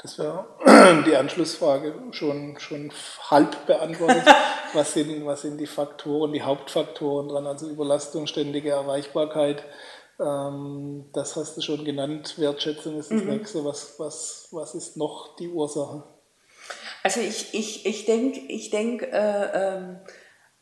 [0.02, 0.46] das wäre
[1.06, 2.92] die Anschlussfrage schon, schon
[3.30, 4.24] halb beantwortet.
[4.72, 7.46] was, sind, was sind die Faktoren, die Hauptfaktoren dran?
[7.46, 9.64] Also Überlastung, ständige Erreichbarkeit,
[10.20, 12.38] ähm, das hast du schon genannt.
[12.38, 13.30] Wertschätzung ist das mhm.
[13.30, 13.64] nächste.
[13.64, 16.04] Was, was, was ist noch die Ursache?
[17.02, 20.00] Also ich, ich, ich denke, ich denk, äh, ähm,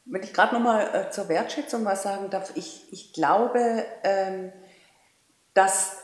[0.04, 4.52] wenn ich gerade nochmal äh, zur Wertschätzung was sagen darf, ich, ich glaube, ähm,
[5.54, 5.96] dass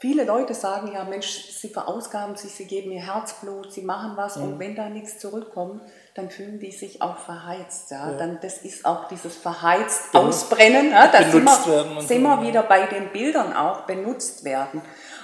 [0.00, 4.36] Viele Leute sagen ja, Mensch, sie verausgaben sich, sie geben ihr Herzblut, sie machen was
[4.36, 4.44] mhm.
[4.44, 5.82] und wenn da nichts zurückkommt,
[6.14, 7.90] dann fühlen die sich auch verheizt.
[7.90, 8.10] Ja?
[8.10, 8.16] ja.
[8.16, 10.92] Dann, das ist auch dieses verheizt Ausbrennen.
[10.92, 11.08] Ja?
[11.08, 14.80] Da sind wir, sind wir wieder bei den Bildern auch, benutzt werden.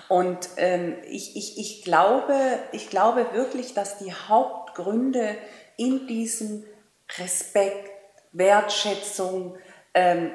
[0.08, 2.34] Und ähm, ich, ich, ich, glaube,
[2.72, 5.36] ich glaube wirklich, dass die Hauptgründe
[5.78, 6.64] in diesem
[7.18, 7.90] Respekt,
[8.32, 9.56] Wertschätzung,
[9.94, 10.32] ähm,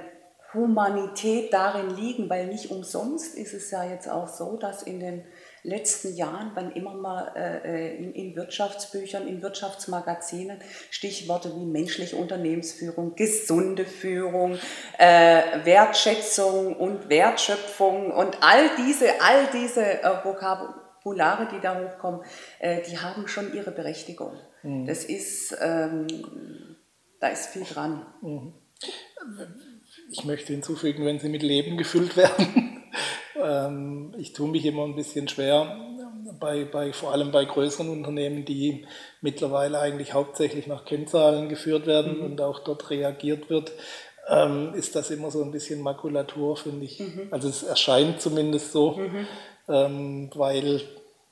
[0.54, 5.24] Humanität darin liegen, weil nicht umsonst ist es ja jetzt auch so, dass in den
[5.64, 10.60] letzten Jahren, wann immer mal äh, in, in, Wirtschaftsbüchern, in Wirtschaftsmagazinen
[10.90, 14.58] Stichworte wie menschliche Unternehmensführung, gesunde Führung,
[14.98, 22.22] äh, Wertschätzung und Wertschöpfung und all diese, all diese äh, Vokabulare, die da hochkommen,
[22.60, 24.34] äh, die haben schon ihre Berechtigung.
[24.64, 24.88] Mhm.
[24.88, 26.08] Das ist, ähm,
[27.20, 28.06] da ist viel dran.
[28.22, 28.54] Mhm.
[30.12, 32.84] Ich möchte hinzufügen, wenn sie mit Leben gefüllt werden.
[33.42, 35.78] Ähm, ich tue mich immer ein bisschen schwer,
[36.40, 38.86] bei, bei, vor allem bei größeren Unternehmen, die
[39.22, 42.26] mittlerweile eigentlich hauptsächlich nach Kennzahlen geführt werden mhm.
[42.26, 43.72] und auch dort reagiert wird,
[44.28, 47.00] ähm, ist das immer so ein bisschen Makulatur, finde ich.
[47.00, 47.28] Mhm.
[47.32, 49.28] Also es erscheint zumindest so, mhm.
[49.70, 50.82] ähm, weil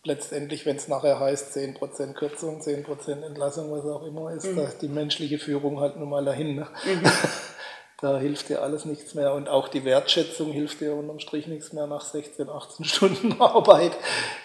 [0.03, 4.55] letztendlich, wenn es nachher heißt 10% Kürzung, 10% Entlassung, was auch immer, ist mhm.
[4.57, 6.55] da die menschliche Führung halt nun mal dahin.
[6.55, 6.67] Ne?
[8.01, 11.73] Da hilft dir alles nichts mehr und auch die Wertschätzung hilft dir unterm Strich nichts
[11.73, 13.91] mehr nach 16, 18 Stunden Arbeit.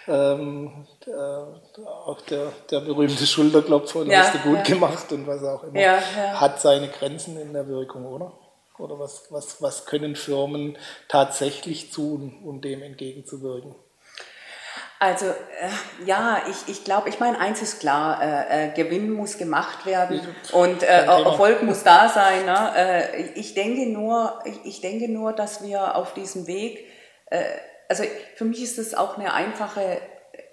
[0.09, 4.75] Ähm, der, auch der, der berühmte Schulterklopfer, und ja, hast du gut ja.
[4.75, 6.01] gemacht und was auch immer, ja,
[6.41, 8.33] hat seine Grenzen in der Wirkung, oder?
[8.77, 10.77] Oder was, was, was können Firmen
[11.09, 13.77] tatsächlich tun, um dem entgegenzuwirken?
[15.01, 19.37] Also äh, ja, ich, ich glaube, ich meine, eins ist klar, äh, äh, Gewinn muss
[19.37, 20.21] gemacht werden
[20.53, 22.47] und äh, Erfolg muss da sein.
[22.47, 22.73] Ne?
[22.77, 26.87] Äh, ich, denke nur, ich, ich, denke nur, dass wir auf diesem Weg,
[27.27, 27.43] äh,
[27.89, 28.05] also
[28.37, 29.99] für mich ist das auch eine einfache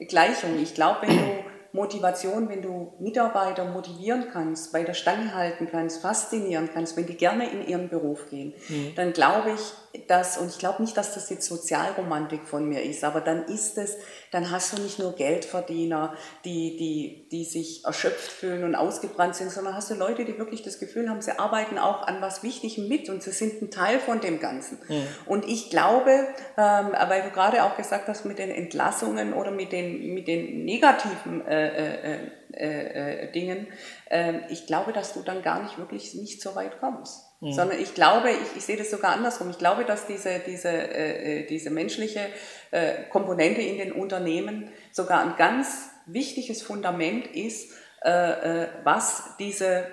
[0.07, 0.61] Gleichung.
[0.61, 6.01] Ich glaube, wenn du Motivation, wenn du Mitarbeiter motivieren kannst, bei der Stange halten kannst,
[6.01, 8.93] faszinieren kannst, wenn die gerne in ihren Beruf gehen, mhm.
[8.95, 9.61] dann glaube ich,
[10.07, 13.77] dass, und ich glaube nicht, dass das jetzt Sozialromantik von mir ist, aber dann ist
[13.77, 13.97] es,
[14.31, 19.51] dann hast du nicht nur Geldverdiener, die, die, die sich erschöpft fühlen und ausgebrannt sind,
[19.51, 22.87] sondern hast du Leute, die wirklich das Gefühl haben, sie arbeiten auch an was Wichtigem
[22.87, 24.79] mit und sie sind ein Teil von dem Ganzen.
[24.87, 25.07] Mhm.
[25.25, 26.27] Und ich glaube,
[26.57, 30.63] ähm, weil du gerade auch gesagt hast, mit den Entlassungen oder mit den, mit den
[30.63, 33.67] negativen äh, äh, äh, äh, Dingen,
[34.09, 37.30] ähm, ich glaube, dass du dann gar nicht wirklich nicht so weit kommst.
[37.41, 37.53] Mhm.
[37.53, 39.49] Sondern ich glaube, ich, ich sehe das sogar andersrum.
[39.49, 42.27] Ich glaube, dass diese, diese, äh, diese menschliche
[42.69, 49.85] äh, Komponente in den Unternehmen sogar ein ganz wichtiges Fundament ist, äh, was diese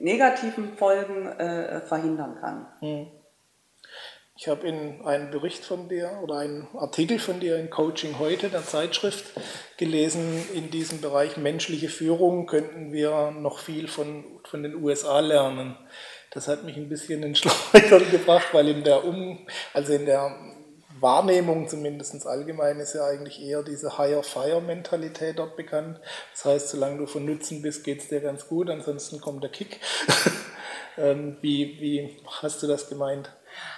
[0.00, 1.32] negativen Folgen
[1.86, 2.66] verhindern kann.
[2.80, 3.06] Mhm.
[4.38, 8.50] Ich habe in einem Bericht von dir oder einen Artikel von dir in Coaching heute,
[8.50, 9.24] der Zeitschrift,
[9.78, 15.78] gelesen, in diesem Bereich menschliche Führung könnten wir noch viel von, von den USA lernen.
[16.36, 19.38] Das hat mich ein bisschen in Schleudern gebracht, weil in der, um,
[19.72, 20.36] also in der
[21.00, 25.98] Wahrnehmung zumindest allgemein ist ja eigentlich eher diese Higher-Fire-Mentalität dort bekannt.
[26.34, 29.50] Das heißt, solange du von Nutzen bist, geht es dir ganz gut, ansonsten kommt der
[29.50, 29.80] Kick.
[30.98, 33.30] Ähm, wie, wie hast du das gemeint?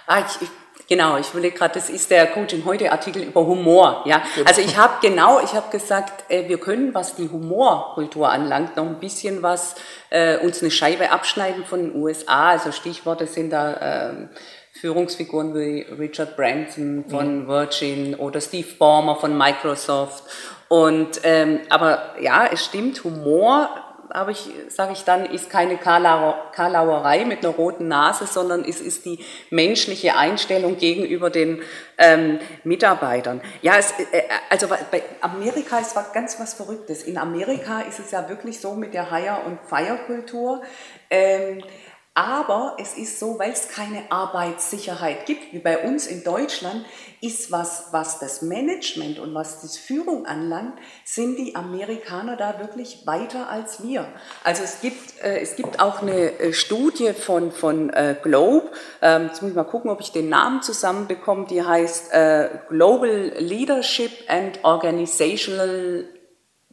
[0.07, 0.49] Ah, ich, ich,
[0.89, 4.03] genau, ich will gerade, das ist der Coaching heute Artikel über Humor.
[4.05, 4.47] Ja, genau.
[4.47, 8.85] also ich habe genau, ich habe gesagt, äh, wir können, was die Humorkultur anlangt, noch
[8.85, 9.75] ein bisschen was
[10.09, 12.49] äh, uns eine Scheibe abschneiden von den USA.
[12.49, 14.09] Also Stichworte sind da.
[14.09, 14.27] Äh,
[14.71, 17.47] Führungsfiguren wie Richard Branson von.
[17.47, 20.23] Virgin oder Steve Ballmer von Microsoft.
[20.69, 23.69] Und ähm, aber ja, es stimmt, Humor
[24.13, 29.05] habe ich, sage ich dann, ist keine Karlauerei mit einer roten Nase, sondern es ist
[29.05, 31.61] die menschliche Einstellung gegenüber den
[31.97, 33.41] ähm, Mitarbeitern.
[33.61, 37.03] Ja, es, äh, also bei Amerika ist was ganz was Verrücktes.
[37.03, 40.61] In Amerika ist es ja wirklich so mit der Hire- und Feierkultur.
[41.09, 41.63] Ähm,
[42.19, 46.85] aber es ist so, weil es keine Arbeitssicherheit gibt, wie bei uns in Deutschland,
[47.21, 50.73] ist was, was das Management und was die Führung anlangt,
[51.05, 54.05] sind die Amerikaner da wirklich weiter als wir.
[54.43, 58.69] Also es gibt, äh, es gibt auch eine äh, Studie von, von äh, Globe,
[59.01, 63.31] ähm, jetzt muss ich mal gucken, ob ich den Namen zusammenbekomme, die heißt äh, Global
[63.37, 66.05] Leadership and Organizational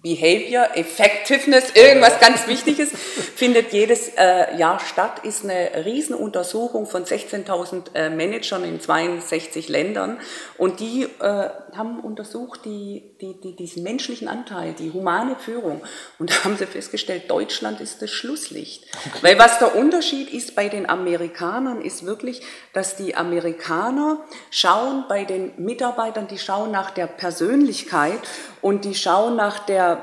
[0.07, 7.93] Behavior, Effectiveness, irgendwas ganz Wichtiges, findet jedes äh, Jahr statt, ist eine Riesenuntersuchung von 16.000
[7.93, 10.21] äh, Managern in 62 Ländern
[10.59, 15.83] und die äh, haben untersucht die, die, die, diesen menschlichen Anteil, die humane Führung
[16.21, 18.85] und da haben sie festgestellt, Deutschland ist das Schlusslicht.
[19.07, 19.19] Okay.
[19.23, 22.43] Weil was der Unterschied ist bei den Amerikanern, ist wirklich,
[22.73, 24.21] dass die Amerikaner
[24.53, 28.21] schauen bei den Mitarbeitern, die schauen nach der Persönlichkeit
[28.67, 30.03] und die schauen nach der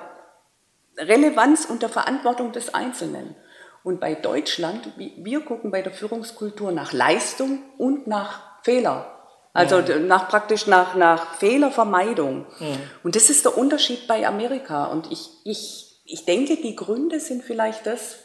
[0.98, 3.36] Relevanz und der Verantwortung des Einzelnen.
[3.84, 9.20] Und bei Deutschland, wir gucken bei der Führungskultur nach Leistung und nach Fehler.
[9.52, 10.00] Also ja.
[10.00, 12.46] nach praktisch nach, nach Fehlervermeidung.
[12.62, 12.68] Ja.
[13.04, 14.86] Und das ist der Unterschied bei Amerika.
[14.86, 18.20] Und ich, ich, ich denke, die Gründe sind vielleicht das,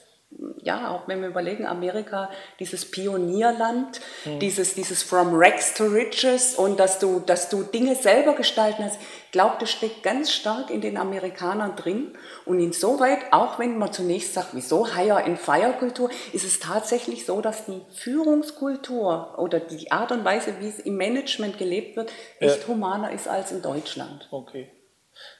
[0.62, 4.38] ja, auch wenn wir überlegen, Amerika, dieses Pionierland, mhm.
[4.38, 9.00] dieses, dieses From Rags to Riches und dass du, dass du Dinge selber gestalten hast,
[9.00, 12.16] ich glaube, das steckt ganz stark in den Amerikanern drin.
[12.44, 17.80] Und insoweit, auch wenn man zunächst sagt, wieso Hire-and-Fire-Kultur, ist es tatsächlich so, dass die
[17.94, 22.68] Führungskultur oder die Art und Weise, wie es im Management gelebt wird, echt ja.
[22.68, 24.28] humaner ist als in Deutschland.
[24.30, 24.70] Okay.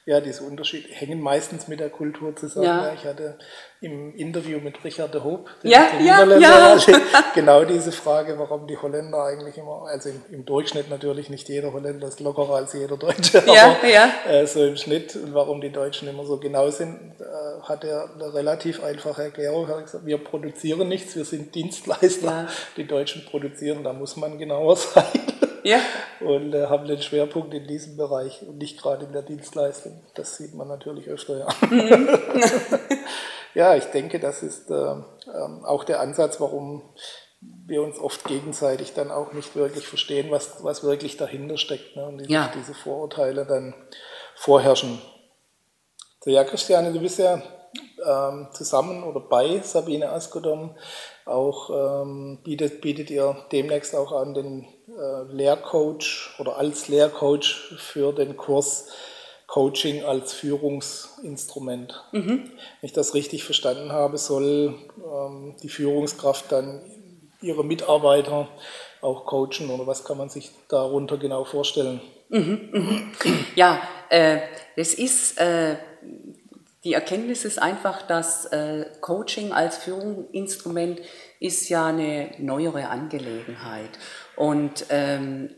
[0.09, 2.65] Ja, diese Unterschiede hängen meistens mit der Kultur zusammen.
[2.65, 2.93] Ja.
[2.95, 3.37] Ich hatte
[3.79, 6.77] im Interview mit Richard de Hoop, ja, ja, ja.
[7.35, 11.73] genau diese Frage, warum die Holländer eigentlich immer, also im, im, Durchschnitt natürlich nicht jeder
[11.73, 14.09] Holländer ist lockerer als jeder Deutsche, ja, aber ja.
[14.27, 18.09] Äh, so im Schnitt und warum die Deutschen immer so genau sind, äh, hat er
[18.11, 19.69] eine relativ einfache Erklärung.
[19.69, 22.47] Er hat gesagt, wir produzieren nichts, wir sind Dienstleister.
[22.77, 25.05] Die Deutschen produzieren, da muss man genauer sein.
[25.63, 25.79] Ja.
[26.19, 30.01] Und äh, haben den Schwerpunkt in diesem Bereich und nicht gerade in der Dienstleistung.
[30.15, 31.47] Das sieht man natürlich öfter, ja.
[31.69, 32.09] Mhm.
[33.53, 34.95] ja, ich denke, das ist äh,
[35.63, 36.83] auch der Ansatz, warum
[37.41, 41.95] wir uns oft gegenseitig dann auch nicht wirklich verstehen, was, was wirklich dahinter steckt.
[41.95, 42.05] Ne?
[42.05, 42.51] Und diese, ja.
[42.53, 43.73] diese Vorurteile dann
[44.35, 45.01] vorherrschen.
[46.21, 47.41] So, ja, Christiane, du bist ja
[48.05, 50.75] ähm, zusammen oder bei Sabine Askodom
[51.25, 51.69] auch
[52.01, 54.67] ähm, bietet, bietet ihr demnächst auch an den
[55.31, 58.87] Lehrcoach oder als Lehrcoach für den Kurs
[59.49, 62.03] Coaching als Führungsinstrument.
[62.11, 62.51] Mhm.
[62.51, 66.81] Wenn ich das richtig verstanden habe, soll ähm, die Führungskraft dann
[67.41, 68.47] ihre Mitarbeiter
[69.01, 71.99] auch coachen oder was kann man sich darunter genau vorstellen?
[72.29, 73.11] Mhm, mhm.
[73.55, 74.39] Ja, äh,
[74.75, 75.77] ist äh,
[76.83, 81.01] die Erkenntnis ist einfach, dass äh, Coaching als Führungsinstrument
[81.39, 83.89] ist ja eine neuere Angelegenheit.
[84.39, 85.53] Und ähm,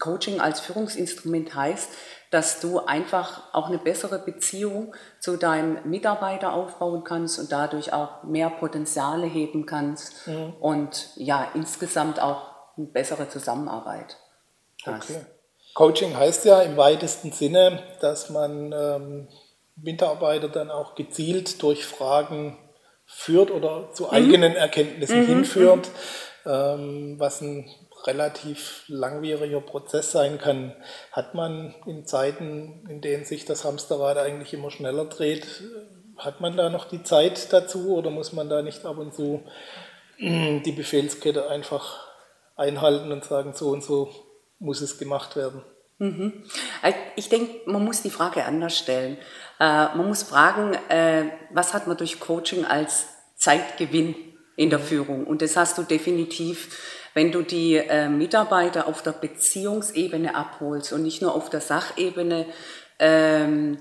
[0.00, 1.88] Coaching als Führungsinstrument heißt,
[2.30, 8.24] dass du einfach auch eine bessere Beziehung zu deinem Mitarbeiter aufbauen kannst und dadurch auch
[8.24, 10.52] mehr Potenziale heben kannst mhm.
[10.58, 14.16] und ja, insgesamt auch eine bessere Zusammenarbeit
[14.84, 15.10] hast.
[15.10, 15.20] Okay.
[15.74, 19.28] Coaching heißt ja im weitesten Sinne, dass man ähm,
[19.76, 22.58] Mitarbeiter dann auch gezielt durch Fragen
[23.06, 24.10] führt oder zu mhm.
[24.10, 25.26] eigenen Erkenntnissen mhm.
[25.26, 25.88] hinführt,
[26.46, 27.70] ähm, was ein
[28.06, 30.74] relativ langwieriger Prozess sein kann.
[31.12, 35.46] Hat man in Zeiten, in denen sich das Hamsterrad eigentlich immer schneller dreht,
[36.16, 39.42] hat man da noch die Zeit dazu oder muss man da nicht ab und zu
[40.18, 42.06] die Befehlskette einfach
[42.56, 44.10] einhalten und sagen, so und so
[44.58, 45.62] muss es gemacht werden?
[45.98, 46.44] Mhm.
[46.82, 49.16] Also ich denke, man muss die Frage anders stellen.
[49.60, 54.14] Äh, man muss fragen, äh, was hat man durch Coaching als Zeitgewinn
[54.56, 55.26] in der Führung?
[55.26, 61.02] Und das hast du definitiv, wenn du die äh, Mitarbeiter auf der Beziehungsebene abholst und
[61.02, 62.46] nicht nur auf der Sachebene.
[62.98, 63.78] Ähm,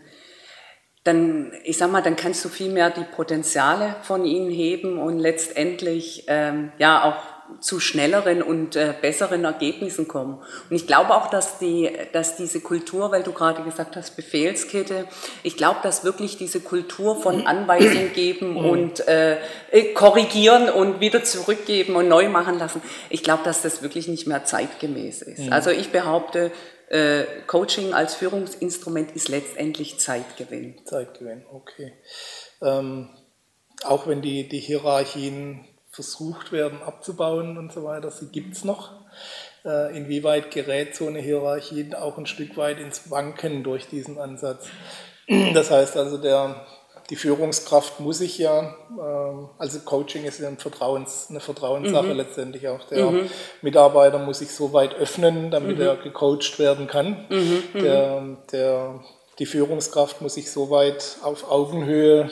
[1.03, 5.19] dann, ich sag mal, dann kannst du viel mehr die Potenziale von ihnen heben und
[5.19, 10.39] letztendlich ähm, ja auch zu schnelleren und äh, besseren Ergebnissen kommen.
[10.69, 15.05] Und ich glaube auch, dass, die, dass diese Kultur, weil du gerade gesagt hast, Befehlskette,
[15.43, 18.65] ich glaube, dass wirklich diese Kultur von Anweisung geben mhm.
[18.65, 19.37] und äh,
[19.93, 24.45] korrigieren und wieder zurückgeben und neu machen lassen, ich glaube, dass das wirklich nicht mehr
[24.45, 25.39] zeitgemäß ist.
[25.45, 25.53] Mhm.
[25.53, 26.51] Also ich behaupte,
[26.89, 30.75] äh, Coaching als Führungsinstrument ist letztendlich Zeitgewinn.
[30.85, 31.93] Zeitgewinn, okay.
[32.61, 33.09] Ähm,
[33.83, 38.09] auch wenn die, die Hierarchien versucht werden abzubauen und so weiter.
[38.11, 38.91] Sie gibt es noch.
[39.63, 44.67] Äh, inwieweit gerät so eine Hierarchie auch ein Stück weit ins Wanken durch diesen Ansatz?
[45.53, 46.65] Das heißt also, der,
[47.09, 52.17] die Führungskraft muss sich ja, äh, also Coaching ist ja ein Vertrauens, eine Vertrauenssache mhm.
[52.17, 52.83] letztendlich auch.
[52.89, 53.29] Der mhm.
[53.61, 55.83] Mitarbeiter muss sich so weit öffnen, damit mhm.
[55.83, 57.25] er gecoacht werden kann.
[57.29, 57.63] Mhm.
[57.73, 57.79] Mhm.
[57.79, 58.99] Der, der,
[59.39, 62.29] die Führungskraft muss sich so weit auf Augenhöhe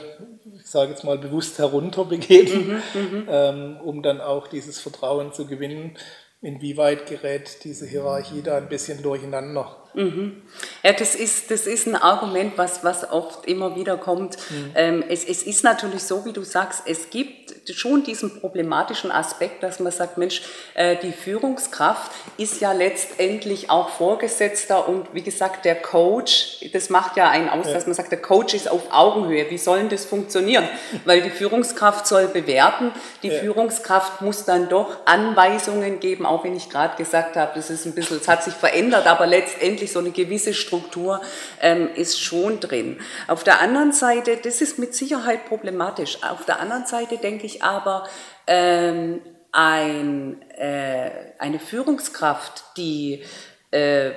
[0.72, 5.98] sage jetzt mal, bewusst herunterbegeben, mhm, mhm, ähm, um dann auch dieses Vertrauen zu gewinnen.
[6.44, 9.78] Inwieweit gerät diese Hierarchie da ein bisschen durcheinander?
[9.94, 10.42] Mhm.
[10.82, 14.38] Ja, das ist, das ist ein Argument, was, was oft immer wieder kommt.
[14.50, 14.72] Mhm.
[14.74, 19.64] Ähm, es, es ist natürlich so, wie du sagst, es gibt schon diesen problematischen Aspekt,
[19.64, 20.42] dass man sagt, Mensch,
[20.74, 27.18] äh, die Führungskraft ist ja letztendlich auch Vorgesetzter und wie gesagt, der Coach, das macht
[27.18, 27.74] ja einen aus, ja.
[27.74, 29.50] dass man sagt, der Coach ist auf Augenhöhe.
[29.50, 30.68] Wie soll denn das funktionieren?
[31.06, 32.92] Weil die Führungskraft soll bewerten,
[33.24, 33.40] die ja.
[33.40, 37.94] Führungskraft muss dann doch Anweisungen geben, auch wenn ich gerade gesagt habe, das ist ein
[37.94, 41.22] bisschen, es hat sich verändert, aber letztendlich letztendlich so eine gewisse Struktur
[41.62, 43.00] ähm, ist schon drin.
[43.28, 46.18] Auf der anderen Seite, das ist mit Sicherheit problematisch.
[46.24, 48.08] Auf der anderen Seite denke ich aber,
[48.48, 53.24] ähm, ein, äh, eine Führungskraft, die
[53.72, 54.12] äh,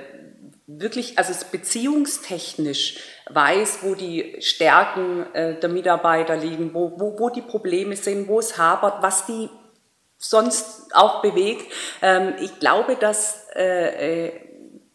[0.67, 7.41] wirklich, also beziehungstechnisch weiß, wo die Stärken äh, der Mitarbeiter liegen, wo, wo, wo die
[7.41, 9.49] Probleme sind, wo es hapert, was die
[10.17, 11.71] sonst auch bewegt.
[12.01, 14.31] Ähm, ich glaube, dass, äh, äh,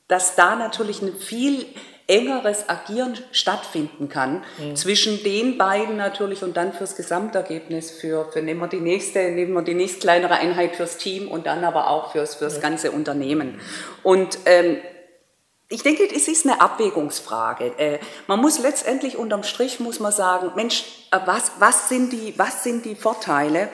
[0.09, 1.67] dass da natürlich ein viel
[2.11, 4.75] engeres Agieren stattfinden kann mhm.
[4.75, 9.53] zwischen den beiden natürlich und dann fürs Gesamtergebnis, für, für nehmen wir die nächste, nehmen
[9.53, 12.61] wir die nächst kleinere Einheit fürs Team und dann aber auch fürs, fürs ja.
[12.61, 13.61] ganze Unternehmen.
[14.03, 14.79] Und ähm,
[15.69, 17.79] ich denke, es ist eine Abwägungsfrage.
[17.79, 22.35] Äh, man muss letztendlich unterm Strich muss man sagen, Mensch, äh, was, was, sind, die,
[22.37, 23.69] was sind die Vorteile?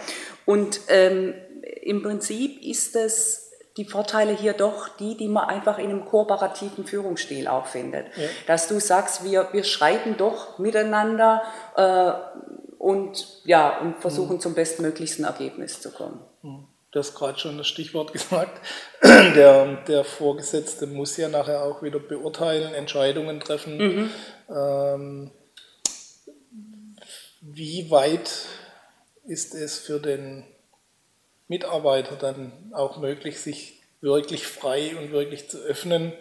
[0.45, 1.33] Und ähm,
[1.83, 3.46] im Prinzip ist es
[3.77, 8.07] die Vorteile hier doch die, die man einfach in einem kooperativen Führungsstil auch findet.
[8.17, 8.29] Ja.
[8.47, 11.43] Dass du sagst, wir, wir schreiten doch miteinander
[11.77, 12.13] äh,
[12.79, 14.41] und, ja, und versuchen mhm.
[14.41, 16.21] zum bestmöglichsten Ergebnis zu kommen.
[16.43, 16.69] Mhm.
[16.93, 18.59] Du hast gerade schon das Stichwort gesagt.
[19.03, 23.77] Der, der Vorgesetzte muss ja nachher auch wieder beurteilen, Entscheidungen treffen.
[23.77, 24.11] Mhm.
[24.49, 25.31] Ähm,
[27.43, 28.31] wie weit
[29.27, 30.45] ist es für den
[31.49, 36.13] Mitarbeiter dann auch möglich, sich wirklich frei und wirklich zu öffnen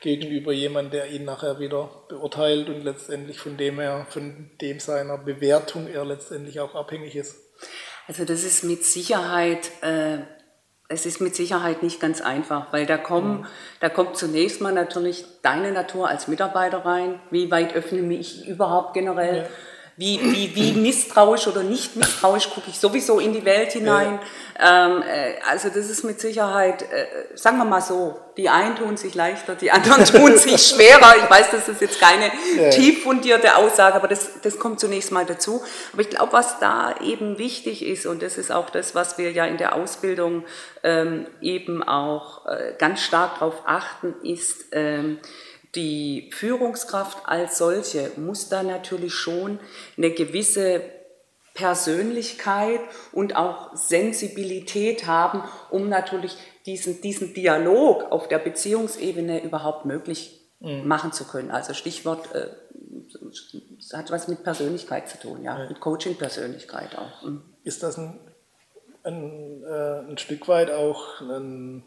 [0.00, 5.18] gegenüber jemand, der ihn nachher wieder beurteilt und letztendlich von dem er, von dem seiner
[5.18, 7.36] Bewertung er letztendlich auch abhängig ist.
[8.06, 10.18] Also das ist mit Sicherheit, äh,
[10.88, 13.46] es ist mit Sicherheit nicht ganz einfach, weil da kommen, mhm.
[13.80, 17.20] da kommt zunächst mal natürlich deine Natur als Mitarbeiter rein.
[17.30, 19.44] Wie weit öffne mich überhaupt generell?
[19.44, 19.48] Ja
[20.02, 24.18] wie, wie, wie misstrauisch oder nicht misstrauisch gucke ich sowieso in die Welt hinein.
[24.58, 28.96] Ähm, äh, also das ist mit Sicherheit, äh, sagen wir mal so, die einen tun
[28.96, 31.14] sich leichter, die anderen tun sich schwerer.
[31.22, 32.70] Ich weiß, das ist jetzt keine ja.
[32.70, 35.62] tief fundierte Aussage, aber das, das kommt zunächst mal dazu.
[35.92, 39.30] Aber ich glaube, was da eben wichtig ist, und das ist auch das, was wir
[39.30, 40.44] ja in der Ausbildung
[40.82, 45.20] ähm, eben auch äh, ganz stark darauf achten, ist, ähm,
[45.74, 49.58] die Führungskraft als solche muss da natürlich schon
[49.96, 50.82] eine gewisse
[51.54, 52.80] Persönlichkeit
[53.12, 60.86] und auch Sensibilität haben, um natürlich diesen, diesen Dialog auf der Beziehungsebene überhaupt möglich mhm.
[60.86, 61.50] machen zu können.
[61.50, 62.48] Also Stichwort äh,
[63.92, 65.68] hat was mit Persönlichkeit zu tun, ja, ja.
[65.68, 67.22] mit Coaching-Persönlichkeit auch.
[67.22, 67.42] Mhm.
[67.64, 68.18] Ist das ein,
[69.04, 71.84] ein, äh, ein Stück weit auch ein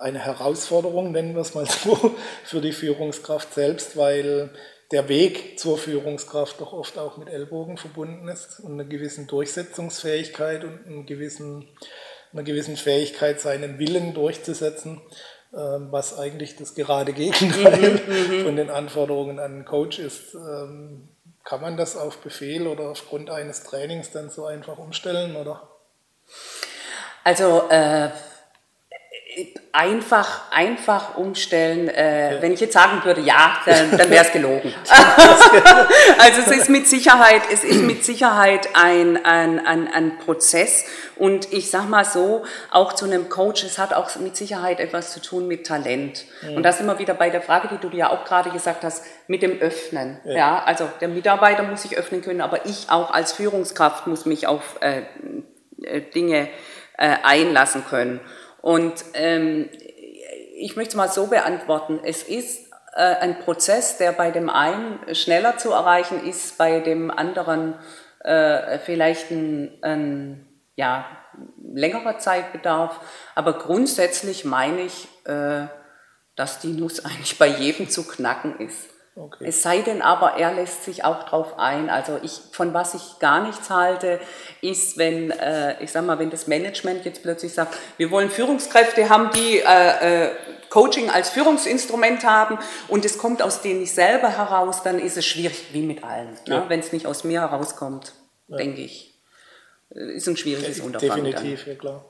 [0.00, 4.50] eine Herausforderung, nennen wir es mal so, für die Führungskraft selbst, weil
[4.90, 10.64] der Weg zur Führungskraft doch oft auch mit Ellbogen verbunden ist und einer gewissen Durchsetzungsfähigkeit
[10.64, 11.68] und einer gewissen,
[12.32, 15.00] einer gewissen Fähigkeit, seinen Willen durchzusetzen,
[15.54, 20.34] ähm, was eigentlich das gerade Gegenteil mhm, mhm, von den Anforderungen an einen Coach ist.
[20.34, 21.08] Ähm,
[21.44, 25.68] kann man das auf Befehl oder aufgrund eines Trainings dann so einfach umstellen, oder?
[27.22, 28.08] Also äh
[29.72, 31.88] einfach, einfach umstellen.
[31.88, 32.42] Äh, ja.
[32.42, 34.74] Wenn ich jetzt sagen würde, ja, dann, dann wäre es gelogen.
[36.18, 40.84] also es ist mit Sicherheit, es ist mit Sicherheit ein, ein, ein, ein Prozess.
[41.16, 45.12] Und ich sag mal so, auch zu einem Coach, es hat auch mit Sicherheit etwas
[45.12, 46.24] zu tun mit Talent.
[46.42, 46.56] Mhm.
[46.56, 49.04] Und das sind wir wieder bei der Frage, die du ja auch gerade gesagt hast,
[49.28, 50.18] mit dem Öffnen.
[50.24, 50.34] Ja.
[50.34, 50.62] ja.
[50.64, 54.78] also der Mitarbeiter muss sich öffnen können, aber ich auch als Führungskraft muss mich auf
[54.80, 55.02] äh,
[55.82, 56.48] äh Dinge
[57.00, 58.20] äh, einlassen können.
[58.62, 59.68] Und ähm,
[60.56, 62.00] ich möchte es mal so beantworten.
[62.04, 67.10] Es ist äh, ein Prozess, der bei dem einen schneller zu erreichen ist, bei dem
[67.10, 67.74] anderen
[68.20, 70.46] äh, vielleicht ein, ein
[70.76, 71.06] ja,
[71.62, 73.00] längerer Zeitbedarf.
[73.34, 75.66] Aber grundsätzlich meine ich, äh,
[76.36, 78.90] dass die Nuss eigentlich bei jedem zu knacken ist.
[79.20, 79.44] Okay.
[79.48, 81.90] Es sei denn aber, er lässt sich auch drauf ein.
[81.90, 84.18] Also ich, von was ich gar nichts halte,
[84.62, 89.10] ist, wenn, äh, ich sag mal, wenn das Management jetzt plötzlich sagt, wir wollen Führungskräfte
[89.10, 90.30] haben, die äh, äh,
[90.70, 92.58] Coaching als Führungsinstrument haben
[92.88, 96.30] und es kommt aus denen nicht selber heraus, dann ist es schwierig, wie mit allen.
[96.30, 96.38] Ne?
[96.46, 96.60] Ja.
[96.60, 96.64] Ne?
[96.68, 98.14] Wenn es nicht aus mir herauskommt,
[98.48, 98.56] ja.
[98.56, 99.20] denke ich.
[99.94, 101.24] Äh, ist ein schwieriges De Unterfangen.
[101.26, 101.74] Definitiv, dann.
[101.74, 102.04] ja klar.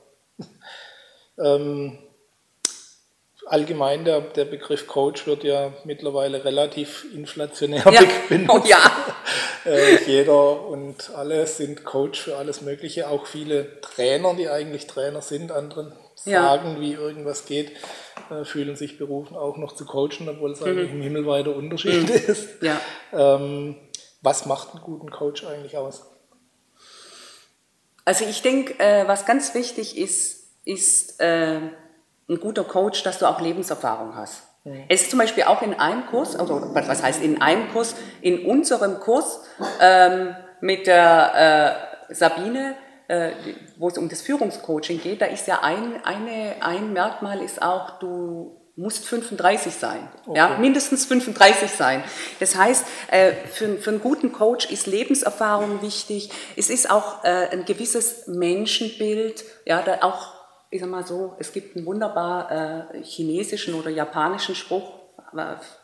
[1.59, 1.97] ähm,
[3.51, 8.01] allgemein der, der Begriff Coach wird ja mittlerweile relativ inflationär ja.
[8.29, 8.65] benutzt.
[8.65, 8.79] Oh, ja.
[9.65, 13.09] äh, jeder und alle sind Coach für alles Mögliche.
[13.09, 16.79] Auch viele Trainer, die eigentlich Trainer sind, anderen sagen, ja.
[16.79, 17.71] wie irgendwas geht,
[18.29, 20.67] äh, fühlen sich berufen, auch noch zu coachen, obwohl es mhm.
[20.67, 22.31] eigentlich ein himmelweiter Unterschied mhm.
[22.31, 22.61] ist.
[22.61, 22.79] Ja.
[23.11, 23.75] Ähm,
[24.21, 26.05] was macht einen guten Coach eigentlich aus?
[28.05, 31.59] Also ich denke, äh, was ganz wichtig ist, ist äh,
[32.31, 34.43] ein guter Coach, dass du auch Lebenserfahrung hast.
[34.63, 34.85] Mhm.
[34.87, 38.45] Es ist zum Beispiel auch in einem Kurs, also was heißt in einem Kurs, in
[38.45, 39.41] unserem Kurs
[39.79, 41.77] ähm, mit der
[42.09, 42.75] äh, Sabine,
[43.07, 43.31] äh,
[43.77, 47.99] wo es um das Führungscoaching geht, da ist ja ein, eine, ein Merkmal ist auch,
[47.99, 50.37] du, musst 35 sein, okay.
[50.37, 52.03] ja, mindestens 35 sein.
[52.39, 56.31] Das heißt, äh, für, für, einen guten Coach ist Lebenserfahrung wichtig.
[56.55, 60.40] Es ist auch äh, ein gewisses Menschenbild, ja, da auch,
[60.71, 65.00] ich sag mal so, es gibt einen wunderbar äh, chinesischen oder japanischen Spruch,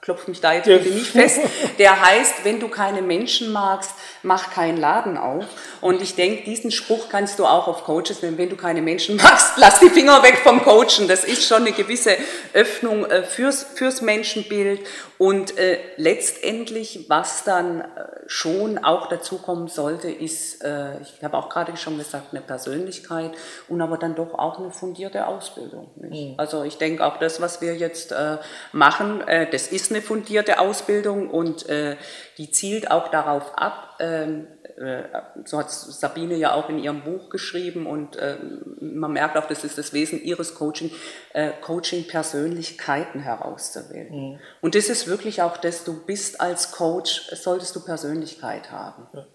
[0.01, 1.39] klopft mich da jetzt bitte nicht fest,
[1.79, 3.91] der heißt, wenn du keine Menschen magst,
[4.23, 5.45] mach keinen Laden auf.
[5.79, 9.15] Und ich denke, diesen Spruch kannst du auch auf Coaches nehmen, wenn du keine Menschen
[9.23, 11.07] magst, lass die Finger weg vom Coachen.
[11.07, 12.17] Das ist schon eine gewisse
[12.53, 14.81] Öffnung äh, fürs, fürs Menschenbild
[15.17, 17.85] und äh, letztendlich, was dann äh,
[18.27, 23.31] schon auch dazu kommen sollte, ist, äh, ich habe auch gerade schon gesagt, eine Persönlichkeit
[23.67, 25.89] und aber dann doch auch eine fundierte Ausbildung.
[25.95, 26.35] Mhm.
[26.37, 28.37] Also ich denke auch das, was wir jetzt äh,
[28.73, 31.97] machen, äh, das ist eine fundierte Ausbildung und äh,
[32.37, 34.47] die zielt auch darauf ab, ähm,
[34.77, 35.03] äh,
[35.45, 38.37] so hat Sabine ja auch in ihrem Buch geschrieben und äh,
[38.79, 40.91] man merkt auch, das ist das Wesen ihres Coaching,
[41.33, 44.33] äh, Coaching-Persönlichkeiten herauszuwählen.
[44.33, 44.39] Mhm.
[44.61, 49.07] Und das ist wirklich auch das, du bist als Coach, solltest du Persönlichkeit haben.
[49.13, 49.25] Ja.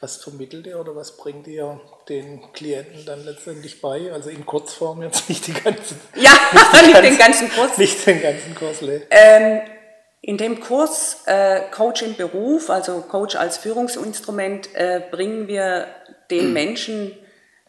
[0.00, 4.12] Was vermittelt ihr oder was bringt ihr den Klienten dann letztendlich bei?
[4.12, 6.00] Also in Kurzform jetzt nicht die ganzen.
[6.14, 7.78] Ja, nicht, nicht ganzen, den ganzen Kurs.
[7.78, 8.76] Nicht den ganzen Kurs.
[9.10, 9.60] Ähm,
[10.22, 15.86] in dem Kurs äh, Coach im Beruf, also Coach als Führungsinstrument, äh, bringen wir
[16.30, 17.16] den Menschen,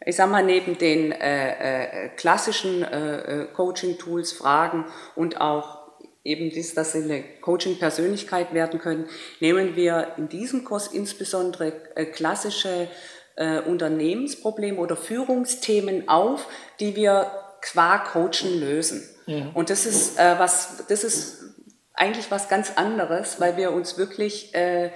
[0.06, 4.86] ich sag mal, neben den äh, äh, klassischen äh, äh, Coaching-Tools, Fragen
[5.16, 5.81] und auch
[6.24, 9.10] eben dies, dass sie eine Coaching-Persönlichkeit werden können,
[9.40, 12.88] nehmen wir in diesem Kurs insbesondere äh, klassische
[13.36, 16.48] äh, Unternehmensprobleme oder Führungsthemen auf,
[16.80, 19.08] die wir qua Coachen lösen.
[19.26, 19.52] Mhm.
[19.54, 21.42] Und das ist äh, was, das ist
[21.94, 24.92] eigentlich was ganz anderes, weil wir uns wirklich äh,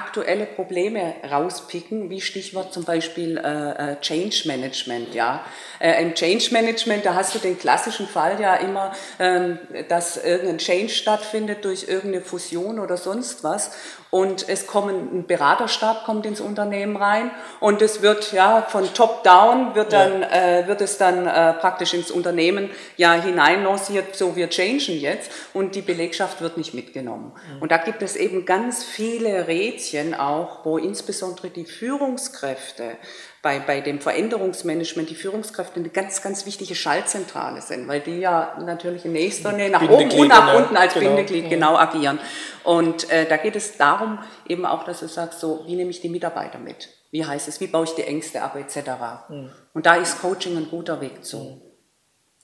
[0.00, 5.14] aktuelle Probleme rauspicken, wie Stichwort zum Beispiel äh, äh, Change Management.
[5.14, 5.44] Ja,
[5.78, 10.58] äh, im Change Management da hast du den klassischen Fall ja immer, ähm, dass irgendein
[10.58, 13.72] Change stattfindet durch irgendeine Fusion oder sonst was
[14.10, 17.30] und es kommen ein Beraterstab kommt ins Unternehmen rein
[17.60, 20.60] und es wird ja von top down wird dann ja.
[20.60, 25.30] äh, wird es dann äh, praktisch ins Unternehmen ja hinein lanciert so wir changen jetzt
[25.54, 27.62] und die Belegschaft wird nicht mitgenommen mhm.
[27.62, 32.96] und da gibt es eben ganz viele Rädchen auch wo insbesondere die Führungskräfte
[33.42, 38.56] bei, bei dem Veränderungsmanagement die Führungskräfte eine ganz, ganz wichtige Schaltzentrale sind, weil die ja
[38.64, 41.06] natürlich in nächster Nähe nach oben und nach unten als genau.
[41.06, 42.18] Bindeglied genau agieren.
[42.64, 46.00] Und äh, da geht es darum eben auch, dass du sagst, so, wie nehme ich
[46.00, 46.88] die Mitarbeiter mit?
[47.10, 47.60] Wie heißt es?
[47.60, 48.90] Wie baue ich die Ängste ab, etc.
[49.28, 49.50] Mhm.
[49.72, 51.38] Und da ist Coaching ein guter Weg zu.
[51.38, 51.70] Mhm.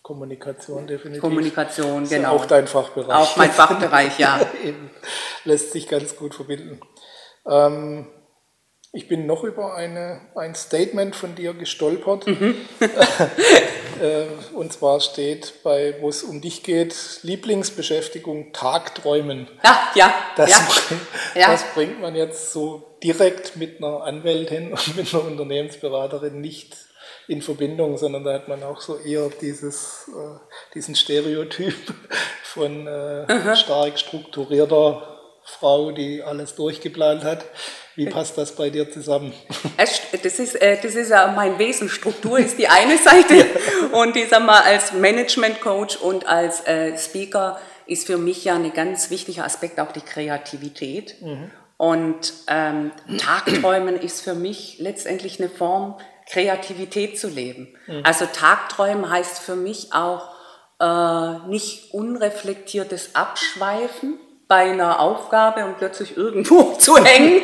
[0.07, 1.21] Kommunikation definitiv.
[1.21, 2.37] Kommunikation, das genau.
[2.37, 3.17] Auch dein Fachbereich.
[3.17, 4.39] Auch mein Fachbereich, ja.
[5.45, 6.79] Lässt sich ganz gut verbinden.
[7.49, 8.07] Ähm,
[8.93, 12.27] ich bin noch über eine, ein Statement von dir gestolpert.
[12.27, 12.55] Mhm.
[13.99, 19.49] Äh, und zwar steht bei, wo es um dich geht, Lieblingsbeschäftigung Tagträumen.
[19.65, 20.15] Ja, ja.
[20.37, 20.59] Das, ja.
[20.59, 21.01] Bringt,
[21.35, 21.51] ja.
[21.51, 26.77] das bringt man jetzt so direkt mit einer Anwältin und mit einer Unternehmensberaterin nicht
[27.27, 30.39] in Verbindung, sondern da hat man auch so eher dieses, äh,
[30.75, 31.75] diesen Stereotyp
[32.43, 35.16] von äh, stark strukturierter
[35.47, 37.45] Frau, die alles durchgeplant hat.
[37.95, 39.33] Wie passt das bei dir zusammen?
[40.23, 41.89] Das ist, äh, das ist ja mein Wesen.
[41.89, 43.47] Struktur ist die eine Seite
[43.93, 48.55] und ich sag mal, als Management Coach und als äh, Speaker ist für mich ja
[48.55, 51.21] ein ganz wichtiger Aspekt auch die Kreativität.
[51.21, 51.51] Mhm.
[51.77, 55.97] Und ähm, Tagträumen ist für mich letztendlich eine Form,
[56.29, 57.69] Kreativität zu leben.
[57.87, 58.01] Mhm.
[58.03, 60.31] Also Tagträumen heißt für mich auch
[60.81, 64.19] äh, nicht unreflektiertes Abschweifen,
[64.49, 67.43] bei einer Aufgabe und plötzlich irgendwo zu hängen,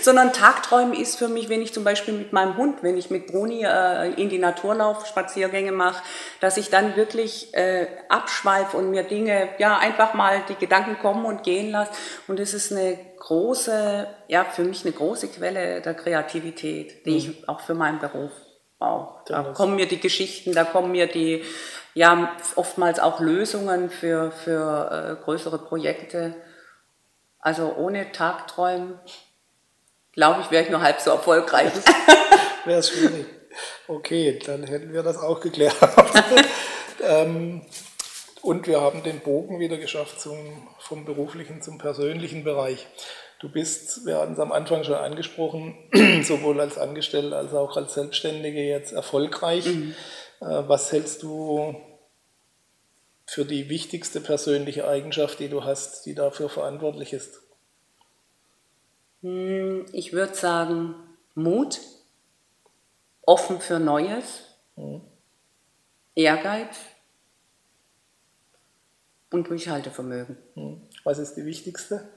[0.00, 3.28] sondern Tagträumen ist für mich, wenn ich zum Beispiel mit meinem Hund, wenn ich mit
[3.28, 6.02] Bruni äh, in die Natur laufe, Spaziergänge mache,
[6.40, 11.24] dass ich dann wirklich äh, abschweife und mir Dinge, ja, einfach mal die Gedanken kommen
[11.24, 11.92] und gehen lasse.
[12.28, 17.16] Und es ist eine große, ja, für mich eine große Quelle der Kreativität, die mhm.
[17.16, 18.32] ich auch für meinen Beruf
[18.78, 19.22] brauche.
[19.26, 21.44] Da kommen mir die Geschichten, da kommen mir die
[21.94, 26.34] ja oftmals auch Lösungen für, für äh, größere Projekte.
[27.38, 28.98] Also ohne Tagträumen,
[30.12, 31.72] glaube ich, wäre ich nur halb so erfolgreich.
[32.64, 33.26] wäre es schwierig.
[33.88, 35.76] Okay, dann hätten wir das auch geklärt.
[37.02, 37.62] ähm,
[38.40, 42.86] und wir haben den Bogen wieder geschafft zum, vom beruflichen zum persönlichen Bereich.
[43.40, 45.76] Du bist, wir hatten es am Anfang schon angesprochen,
[46.22, 49.66] sowohl als Angestellte als auch als Selbstständige jetzt erfolgreich.
[49.66, 49.94] Mhm.
[50.42, 51.80] Äh, was hältst du
[53.26, 57.40] für die wichtigste persönliche Eigenschaft, die du hast, die dafür verantwortlich ist?
[59.22, 60.94] Hm, ich würde sagen,
[61.34, 61.80] Mut,
[63.22, 64.42] offen für Neues,
[64.76, 65.00] mhm.
[66.16, 66.76] Ehrgeiz,
[69.30, 70.36] und Durchhaltevermögen.
[70.54, 70.82] Hm.
[71.04, 72.08] Was ist die wichtigste?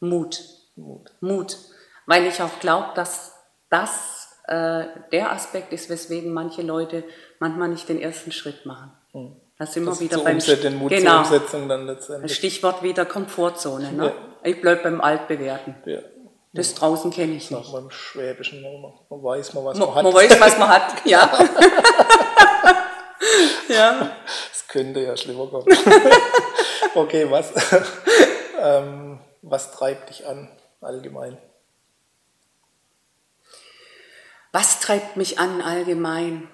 [0.00, 0.44] Mut.
[0.76, 1.10] Mut.
[1.20, 1.56] Mut.
[2.04, 3.32] Weil ich auch glaube, dass
[3.70, 7.04] das äh, der Aspekt ist, weswegen manche Leute
[7.38, 8.92] manchmal nicht den ersten Schritt machen.
[9.12, 9.36] Hm.
[9.58, 12.34] Das sind wir wieder beim Umset, den Mut genau, zur Umsetzung dann letztendlich.
[12.34, 13.92] Stichwort wieder Komfortzone.
[13.92, 14.06] Ne?
[14.06, 14.12] Ja.
[14.44, 15.74] Ich bleibe beim Altbewerten.
[15.86, 16.00] Ja.
[16.52, 17.72] Das draußen kenne ich nicht.
[17.72, 18.92] Beim Schwäbischen, man
[19.22, 20.04] weiß mal, was man, man hat.
[20.04, 21.30] Man weiß, was man hat, ja.
[23.68, 24.10] ja.
[24.52, 25.66] Es könnte ja schlimmer kommen.
[26.94, 27.52] okay, was,
[28.60, 31.38] ähm, was treibt dich an allgemein?
[34.56, 36.48] Was treibt mich an allgemein?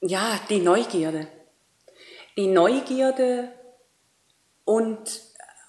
[0.00, 1.26] Ja, die Neugierde.
[2.36, 3.50] Die Neugierde
[4.64, 5.20] und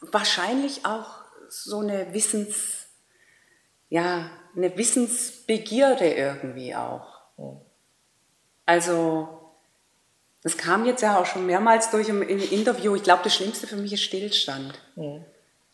[0.02, 2.90] wahrscheinlich auch so eine Wissens,
[3.90, 7.20] ja, eine Wissensbegierde irgendwie auch.
[8.68, 9.30] Also,
[10.44, 12.94] das kam jetzt ja auch schon mehrmals durch im, im Interview.
[12.94, 14.80] Ich glaube, das Schlimmste für mich ist Stillstand.
[14.96, 15.26] Mhm.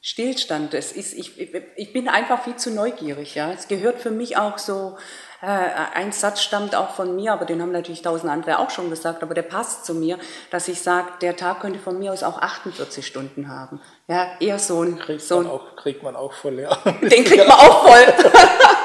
[0.05, 0.75] Stillstand.
[0.75, 1.39] Es ist, ich,
[1.75, 3.33] ich bin einfach viel zu neugierig.
[3.33, 3.51] Ja.
[3.51, 4.97] Es gehört für mich auch so
[5.41, 5.47] äh,
[5.95, 9.23] ein Satz stammt auch von mir, aber den haben natürlich tausend andere auch schon gesagt,
[9.23, 10.19] aber der passt zu mir,
[10.51, 13.81] dass ich sage, der Tag könnte von mir aus auch 48 Stunden haben.
[14.07, 14.99] Ja, eher so ein...
[14.99, 16.77] Kriegt, so man, auch, kriegt man auch voll, ja.
[17.01, 18.05] Den kriegt man auch voll.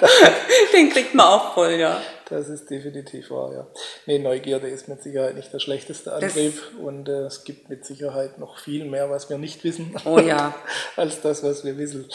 [0.72, 2.00] den kriegt man auch voll, ja.
[2.28, 3.66] Das ist definitiv wahr, ja.
[4.06, 7.86] Nee, Neugierde ist mit Sicherheit nicht der schlechteste Antrieb das und äh, es gibt mit
[7.86, 10.54] Sicherheit noch viel mehr, was wir nicht wissen, oh, ja.
[10.96, 12.08] als das, was wir wissen.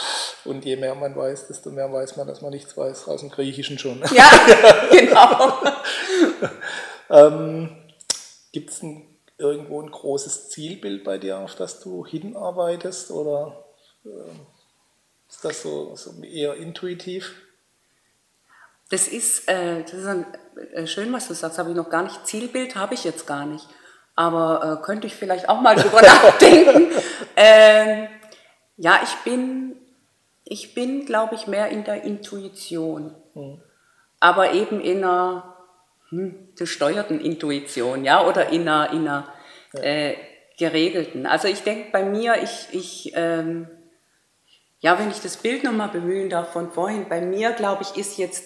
[0.46, 3.32] Und je mehr man weiß, desto mehr weiß man, dass man nichts weiß, aus dem
[3.32, 4.04] Griechischen schon.
[4.14, 4.30] Ja,
[4.92, 5.60] genau.
[7.10, 7.70] ähm,
[8.52, 8.82] gibt es
[9.40, 13.66] irgendwo ein großes Zielbild bei dir, auf das du hinarbeitest oder
[14.06, 14.10] äh,
[15.28, 17.34] ist das so, so eher intuitiv?
[18.90, 20.26] Das ist, äh, das ist ein,
[20.74, 22.28] äh, schön, was du sagst, habe ich noch gar nicht.
[22.28, 23.68] Zielbild habe ich jetzt gar nicht.
[24.16, 26.92] Aber äh, könnte ich vielleicht auch mal drüber nachdenken.
[27.36, 28.08] Ähm,
[28.78, 29.76] ja, ich bin,
[30.44, 33.16] ich bin, glaube ich, mehr in der Intuition.
[33.34, 33.62] Mhm.
[34.20, 35.58] Aber eben in einer
[36.10, 39.34] hm, gesteuerten Intuition, ja, oder in einer, in einer
[39.74, 39.82] ja.
[39.82, 40.18] äh,
[40.58, 41.26] geregelten.
[41.26, 43.68] Also ich denke bei mir, ich, ich ähm,
[44.84, 48.18] ja, wenn ich das Bild nochmal bemühen darf von vorhin, bei mir, glaube ich, ist
[48.18, 48.46] jetzt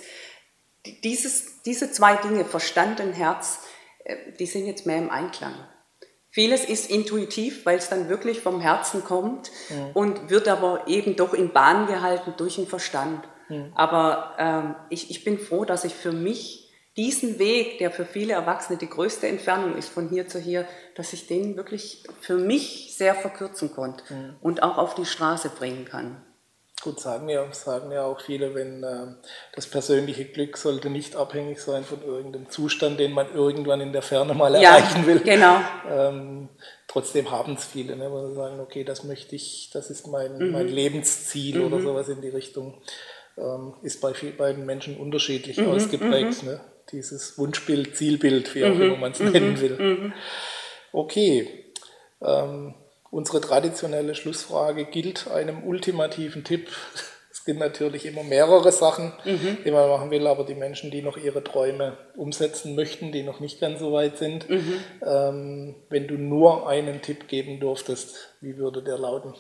[1.04, 3.60] dieses, diese zwei Dinge, Verstand und Herz,
[4.04, 5.54] äh, die sind jetzt mehr im Einklang.
[6.30, 9.90] Vieles ist intuitiv, weil es dann wirklich vom Herzen kommt ja.
[9.94, 13.28] und wird aber eben doch in Bahn gehalten durch den Verstand.
[13.50, 13.66] Ja.
[13.74, 18.34] Aber ähm, ich, ich bin froh, dass ich für mich diesen Weg, der für viele
[18.34, 22.96] Erwachsene die größte Entfernung ist von hier zu hier, dass ich den wirklich für mich
[22.98, 24.36] sehr verkürzen konnte ja.
[24.42, 26.22] und auch auf die Straße bringen kann.
[26.84, 29.08] Gut, sagen ja, sagen ja auch viele, wenn äh,
[29.56, 34.04] das persönliche Glück sollte nicht abhängig sein von irgendeinem Zustand, den man irgendwann in der
[34.04, 35.20] Ferne mal ja, erreichen will.
[35.22, 35.60] Genau.
[35.90, 36.50] Ähm,
[36.88, 40.38] trotzdem haben es viele, ne, wo sie sagen, okay, das möchte ich, das ist mein,
[40.38, 40.52] mhm.
[40.52, 41.66] mein Lebensziel mhm.
[41.66, 42.80] oder sowas in die Richtung.
[43.40, 45.70] Ähm, ist bei beiden Menschen unterschiedlich mhm.
[45.70, 46.50] ausgeprägt, mhm.
[46.50, 46.62] ne?
[46.92, 48.82] dieses Wunschbild, Zielbild, wie auch mhm.
[48.82, 49.62] immer man es nennen mhm.
[49.62, 50.14] will.
[50.92, 51.66] Okay.
[52.22, 52.76] Ähm,
[53.12, 56.70] Unsere traditionelle Schlussfrage gilt einem ultimativen Tipp.
[57.32, 59.58] Es gibt natürlich immer mehrere Sachen, mhm.
[59.64, 63.40] die man machen will, aber die Menschen, die noch ihre Träume umsetzen möchten, die noch
[63.40, 64.84] nicht ganz so weit sind, mhm.
[65.06, 69.34] ähm, wenn du nur einen Tipp geben durftest, wie würde der lauten?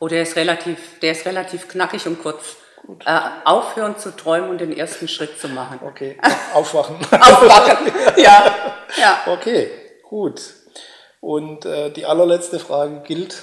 [0.00, 2.56] Oh, der ist relativ, der ist relativ knackig und kurz.
[3.04, 5.80] Äh, aufhören zu träumen und den ersten Schritt zu machen.
[5.86, 6.18] Okay,
[6.54, 6.96] aufwachen.
[6.96, 8.56] aufwachen, ja.
[8.98, 9.20] ja.
[9.26, 9.70] Okay,
[10.02, 10.40] gut.
[11.20, 13.42] Und äh, die allerletzte Frage gilt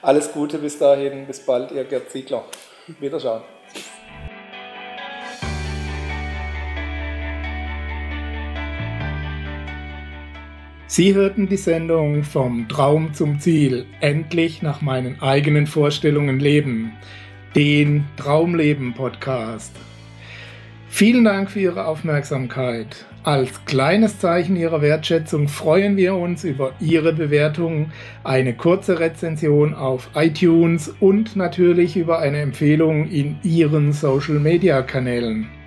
[0.00, 1.26] Alles Gute bis dahin.
[1.26, 2.44] Bis bald, Ihr Gerd Ziegler.
[3.00, 3.42] Wiederschauen.
[10.92, 16.94] Sie hörten die Sendung Vom Traum zum Ziel, endlich nach meinen eigenen Vorstellungen leben,
[17.54, 19.72] den Traumleben Podcast.
[20.88, 23.06] Vielen Dank für Ihre Aufmerksamkeit.
[23.22, 27.92] Als kleines Zeichen Ihrer Wertschätzung freuen wir uns über Ihre Bewertung,
[28.24, 35.59] eine kurze Rezension auf iTunes und natürlich über eine Empfehlung in Ihren Social-Media-Kanälen.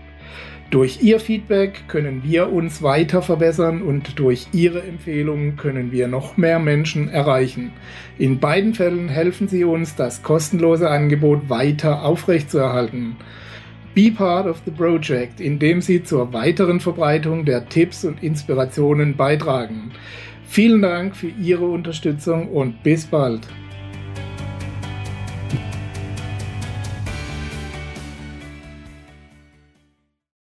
[0.73, 6.35] Durch Ihr Feedback können wir uns weiter verbessern und durch Ihre Empfehlungen können wir noch
[6.35, 7.73] mehr Menschen erreichen.
[8.17, 13.17] In beiden Fällen helfen Sie uns, das kostenlose Angebot weiter aufrechtzuerhalten.
[13.93, 19.91] Be part of the project, indem Sie zur weiteren Verbreitung der Tipps und Inspirationen beitragen.
[20.47, 23.41] Vielen Dank für Ihre Unterstützung und bis bald.